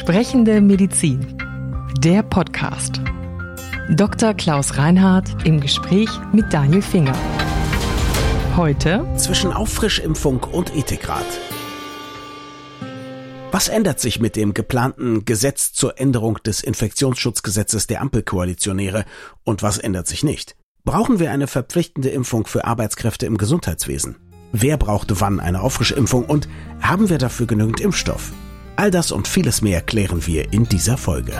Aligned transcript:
Sprechende 0.00 0.62
Medizin. 0.62 1.36
Der 1.98 2.22
Podcast. 2.22 3.02
Dr. 3.90 4.32
Klaus 4.32 4.78
Reinhardt 4.78 5.46
im 5.46 5.60
Gespräch 5.60 6.08
mit 6.32 6.50
Daniel 6.54 6.80
Finger. 6.80 7.14
Heute 8.56 9.06
zwischen 9.18 9.52
Auffrischimpfung 9.52 10.42
und 10.44 10.74
Ethikrat. 10.74 11.26
Was 13.50 13.68
ändert 13.68 14.00
sich 14.00 14.20
mit 14.20 14.36
dem 14.36 14.54
geplanten 14.54 15.26
Gesetz 15.26 15.74
zur 15.74 16.00
Änderung 16.00 16.38
des 16.46 16.62
Infektionsschutzgesetzes 16.62 17.86
der 17.86 18.00
Ampelkoalitionäre 18.00 19.04
und 19.44 19.62
was 19.62 19.76
ändert 19.76 20.06
sich 20.06 20.24
nicht? 20.24 20.56
Brauchen 20.82 21.18
wir 21.18 21.30
eine 21.30 21.46
verpflichtende 21.46 22.08
Impfung 22.08 22.46
für 22.46 22.64
Arbeitskräfte 22.64 23.26
im 23.26 23.36
Gesundheitswesen? 23.36 24.16
Wer 24.50 24.78
brauchte 24.78 25.20
wann 25.20 25.40
eine 25.40 25.60
Auffrischimpfung 25.60 26.24
und 26.24 26.48
haben 26.80 27.10
wir 27.10 27.18
dafür 27.18 27.46
genügend 27.46 27.80
Impfstoff? 27.80 28.32
All 28.80 28.90
das 28.90 29.12
und 29.12 29.28
vieles 29.28 29.60
mehr 29.60 29.82
klären 29.82 30.26
wir 30.26 30.54
in 30.54 30.64
dieser 30.64 30.96
Folge. 30.96 31.34